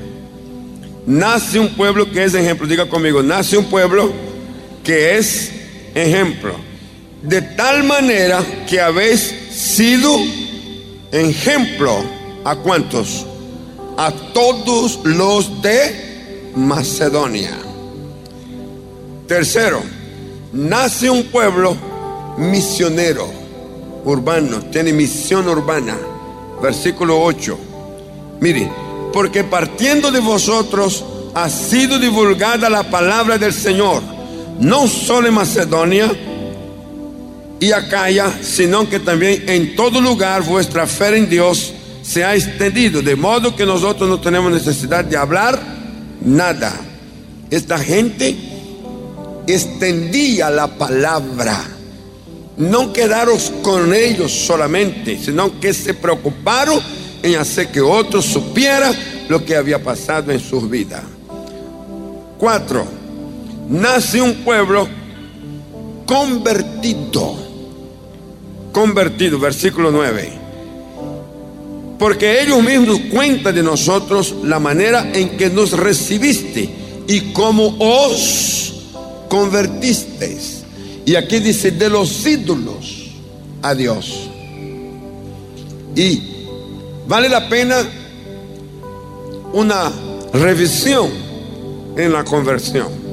Nace 1.06 1.58
un 1.58 1.70
pueblo 1.70 2.12
que 2.12 2.24
es 2.24 2.34
ejemplo. 2.34 2.66
Diga 2.66 2.86
conmigo, 2.86 3.22
nace 3.22 3.56
un 3.56 3.64
pueblo 3.64 4.27
que 4.88 5.18
es 5.18 5.50
ejemplo. 5.94 6.54
De 7.20 7.42
tal 7.42 7.84
manera 7.84 8.42
que 8.66 8.80
habéis 8.80 9.20
sido 9.50 10.16
ejemplo 11.12 12.02
a 12.42 12.56
cuántos? 12.56 13.26
A 13.98 14.10
todos 14.32 15.00
los 15.04 15.60
de 15.60 16.52
Macedonia. 16.56 17.58
Tercero, 19.26 19.82
nace 20.54 21.10
un 21.10 21.24
pueblo 21.24 21.76
misionero 22.38 23.28
urbano, 24.06 24.60
tiene 24.72 24.94
misión 24.94 25.48
urbana. 25.48 25.98
Versículo 26.62 27.20
8. 27.20 27.58
Mire, 28.40 28.72
porque 29.12 29.44
partiendo 29.44 30.10
de 30.10 30.20
vosotros 30.20 31.04
ha 31.34 31.50
sido 31.50 31.98
divulgada 31.98 32.70
la 32.70 32.84
palabra 32.84 33.36
del 33.36 33.52
Señor, 33.52 34.16
no 34.60 34.86
solo 34.86 35.28
en 35.28 35.34
Macedonia 35.34 36.10
y 37.60 37.72
Acaya, 37.72 38.32
sino 38.42 38.88
que 38.88 39.00
también 39.00 39.48
en 39.48 39.74
todo 39.74 40.00
lugar 40.00 40.42
vuestra 40.42 40.86
fe 40.86 41.16
en 41.16 41.28
Dios 41.28 41.72
se 42.02 42.24
ha 42.24 42.34
extendido, 42.34 43.02
de 43.02 43.16
modo 43.16 43.54
que 43.54 43.66
nosotros 43.66 44.08
no 44.08 44.20
tenemos 44.20 44.52
necesidad 44.52 45.04
de 45.04 45.16
hablar 45.16 45.60
nada. 46.24 46.74
Esta 47.50 47.78
gente 47.78 48.36
extendía 49.46 50.50
la 50.50 50.66
palabra 50.66 51.78
no 52.58 52.92
quedaros 52.92 53.52
con 53.62 53.94
ellos 53.94 54.32
solamente, 54.32 55.16
sino 55.16 55.58
que 55.60 55.72
se 55.72 55.94
preocuparon 55.94 56.80
en 57.22 57.36
hacer 57.36 57.68
que 57.68 57.80
otros 57.80 58.24
supieran 58.24 58.94
lo 59.28 59.44
que 59.44 59.56
había 59.56 59.82
pasado 59.82 60.32
en 60.32 60.40
sus 60.40 60.68
vidas. 60.68 61.02
Cuatro, 62.36 62.84
nace 63.68 64.20
un 64.20 64.34
pueblo 64.44 64.88
convertido. 66.06 67.36
Convertido, 68.72 69.38
versículo 69.38 69.90
9. 69.90 70.32
Porque 71.98 72.42
ellos 72.42 72.62
mismos 72.62 73.00
cuentan 73.12 73.54
de 73.54 73.62
nosotros 73.62 74.34
la 74.44 74.60
manera 74.60 75.10
en 75.12 75.36
que 75.36 75.50
nos 75.50 75.72
recibiste 75.72 76.68
y 77.08 77.32
cómo 77.32 77.76
os 77.78 78.74
convertisteis 79.28 80.58
y 81.08 81.16
aquí 81.16 81.38
dice, 81.38 81.70
de 81.70 81.88
los 81.88 82.26
ídolos 82.26 83.08
a 83.62 83.74
Dios. 83.74 84.28
Y 85.96 86.22
vale 87.06 87.30
la 87.30 87.48
pena 87.48 87.78
una 89.54 89.90
revisión 90.34 91.08
en 91.96 92.12
la 92.12 92.24
conversión. 92.24 93.07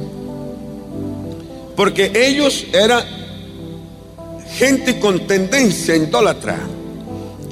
Porque 1.76 2.12
ellos 2.14 2.66
eran 2.72 3.04
gente 4.58 5.00
con 5.00 5.28
tendencia 5.28 5.96
idólatra 5.96 6.60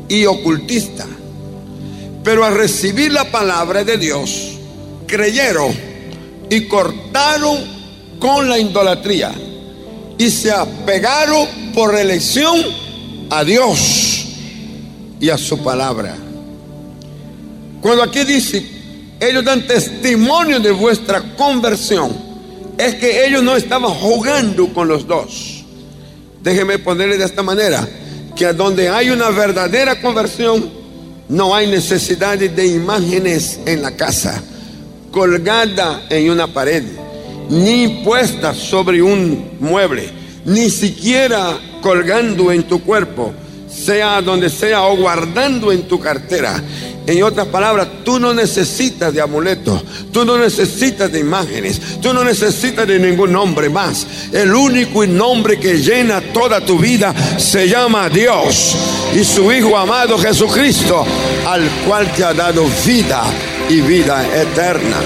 y 0.07 0.25
ocultista. 0.25 1.05
Pero 2.23 2.45
al 2.45 2.55
recibir 2.55 3.11
la 3.11 3.29
palabra 3.29 3.83
de 3.83 3.97
Dios, 3.97 4.53
creyeron 5.07 5.73
y 6.49 6.67
cortaron 6.67 7.57
con 8.19 8.47
la 8.47 8.57
idolatría 8.57 9.33
y 10.17 10.29
se 10.29 10.51
apegaron 10.51 11.47
por 11.73 11.95
elección 11.95 12.57
a 13.29 13.43
Dios 13.43 14.25
y 15.19 15.29
a 15.29 15.37
su 15.37 15.57
palabra. 15.63 16.15
Cuando 17.81 18.03
aquí 18.03 18.23
dice, 18.23 18.65
ellos 19.19 19.43
dan 19.43 19.67
testimonio 19.67 20.59
de 20.59 20.71
vuestra 20.71 21.35
conversión, 21.35 22.13
es 22.77 22.95
que 22.95 23.25
ellos 23.25 23.43
no 23.43 23.55
estaban 23.55 23.91
jugando 23.91 24.73
con 24.73 24.87
los 24.87 25.07
dos. 25.07 25.63
Déjeme 26.41 26.79
ponerle 26.79 27.17
de 27.17 27.25
esta 27.25 27.43
manera, 27.43 27.87
que 28.35 28.51
donde 28.53 28.89
hay 28.89 29.09
una 29.09 29.29
verdadera 29.29 30.01
conversión, 30.01 30.69
no 31.29 31.55
hay 31.55 31.67
necesidad 31.67 32.37
de 32.37 32.67
imágenes 32.67 33.59
en 33.65 33.81
la 33.81 33.95
casa, 33.95 34.43
colgada 35.11 36.05
en 36.09 36.29
una 36.29 36.47
pared 36.47 36.83
ni 37.49 38.01
puesta 38.03 38.53
sobre 38.53 39.01
un 39.01 39.57
mueble, 39.59 40.09
ni 40.45 40.69
siquiera 40.69 41.59
colgando 41.81 42.51
en 42.51 42.63
tu 42.63 42.81
cuerpo, 42.83 43.33
sea 43.73 44.21
donde 44.21 44.49
sea 44.49 44.83
o 44.83 44.95
guardando 44.95 45.71
en 45.71 45.83
tu 45.87 45.99
cartera. 45.99 46.61
En 47.05 47.21
otras 47.21 47.47
palabras, 47.47 47.87
tú 48.05 48.17
no 48.17 48.33
necesitas 48.33 49.13
de 49.13 49.19
amuletos, 49.19 49.83
tú 50.13 50.23
no 50.23 50.37
necesitas 50.37 51.11
de 51.11 51.19
imágenes, 51.19 51.99
tú 52.01 52.13
no 52.13 52.23
necesitas 52.23 52.87
de 52.87 52.97
ningún 52.97 53.33
nombre 53.33 53.69
más. 53.69 54.07
El 54.31 54.53
único 54.53 55.05
nombre 55.05 55.59
que 55.59 55.79
llena 55.79 56.21
toda 56.21 56.61
tu 56.61 56.77
vida 56.79 57.13
se 57.37 57.67
llama 57.67 58.07
Dios 58.07 58.77
y 59.13 59.23
su 59.25 59.51
Hijo 59.51 59.77
amado 59.77 60.17
Jesucristo, 60.17 61.05
al 61.45 61.69
cual 61.85 62.09
te 62.13 62.23
ha 62.23 62.33
dado 62.33 62.65
vida 62.85 63.23
y 63.67 63.81
vida 63.81 64.25
eterna. 64.41 64.97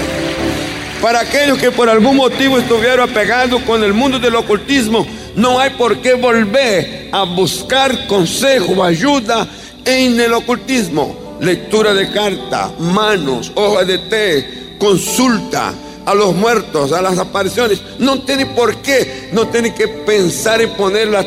Para 1.02 1.20
aquellos 1.20 1.58
que 1.58 1.72
por 1.72 1.88
algún 1.88 2.16
motivo 2.16 2.58
estuvieron 2.58 3.10
apegados 3.10 3.62
con 3.62 3.82
el 3.82 3.92
mundo 3.92 4.18
del 4.18 4.34
ocultismo, 4.36 5.06
no 5.38 5.60
hay 5.60 5.70
por 5.70 5.98
qué 5.98 6.14
volver 6.14 7.08
a 7.12 7.22
buscar 7.22 8.06
consejo 8.06 8.82
ayuda 8.82 9.46
en 9.84 10.20
el 10.20 10.32
ocultismo. 10.32 11.38
Lectura 11.40 11.94
de 11.94 12.10
carta, 12.10 12.72
manos, 12.80 13.52
hoja 13.54 13.84
de 13.84 13.98
té, 13.98 14.74
consulta 14.78 15.72
a 16.04 16.14
los 16.14 16.34
muertos, 16.34 16.90
a 16.90 17.00
las 17.00 17.18
apariciones. 17.18 17.80
No 18.00 18.22
tiene 18.22 18.46
por 18.46 18.78
qué, 18.78 19.30
no 19.32 19.46
tiene 19.46 19.72
que 19.72 19.86
pensar 19.86 20.60
en 20.60 20.70
poner 20.70 21.08
la, 21.08 21.24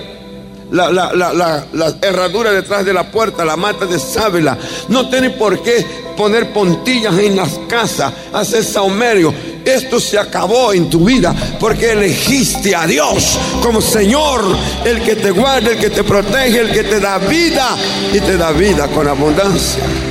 herradura 2.01 2.51
detrás 2.51 2.83
de 2.83 2.93
la 2.93 3.09
puerta, 3.09 3.45
la 3.45 3.55
mata 3.55 3.85
de 3.85 3.97
sábila. 3.97 4.57
No 4.89 5.09
tiene 5.09 5.29
por 5.29 5.63
qué 5.63 5.85
poner 6.17 6.51
pontillas 6.51 7.17
en 7.17 7.37
las 7.37 7.57
casas, 7.69 8.11
hacer 8.33 8.65
saumerio. 8.65 9.33
Esto 9.65 9.99
se 9.99 10.17
acabó 10.17 10.73
en 10.73 10.89
tu 10.89 11.05
vida 11.05 11.35
porque 11.59 11.91
elegiste 11.91 12.75
a 12.75 12.85
Dios 12.87 13.39
como 13.61 13.81
Señor, 13.81 14.43
el 14.85 15.01
que 15.01 15.15
te 15.15 15.31
guarda, 15.31 15.71
el 15.71 15.77
que 15.77 15.89
te 15.89 16.03
protege, 16.03 16.59
el 16.59 16.71
que 16.71 16.83
te 16.83 16.99
da 16.99 17.17
vida 17.17 17.77
y 18.13 18.19
te 18.19 18.37
da 18.37 18.51
vida 18.51 18.87
con 18.87 19.07
abundancia. 19.07 20.10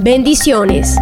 Bendiciones. 0.00 0.96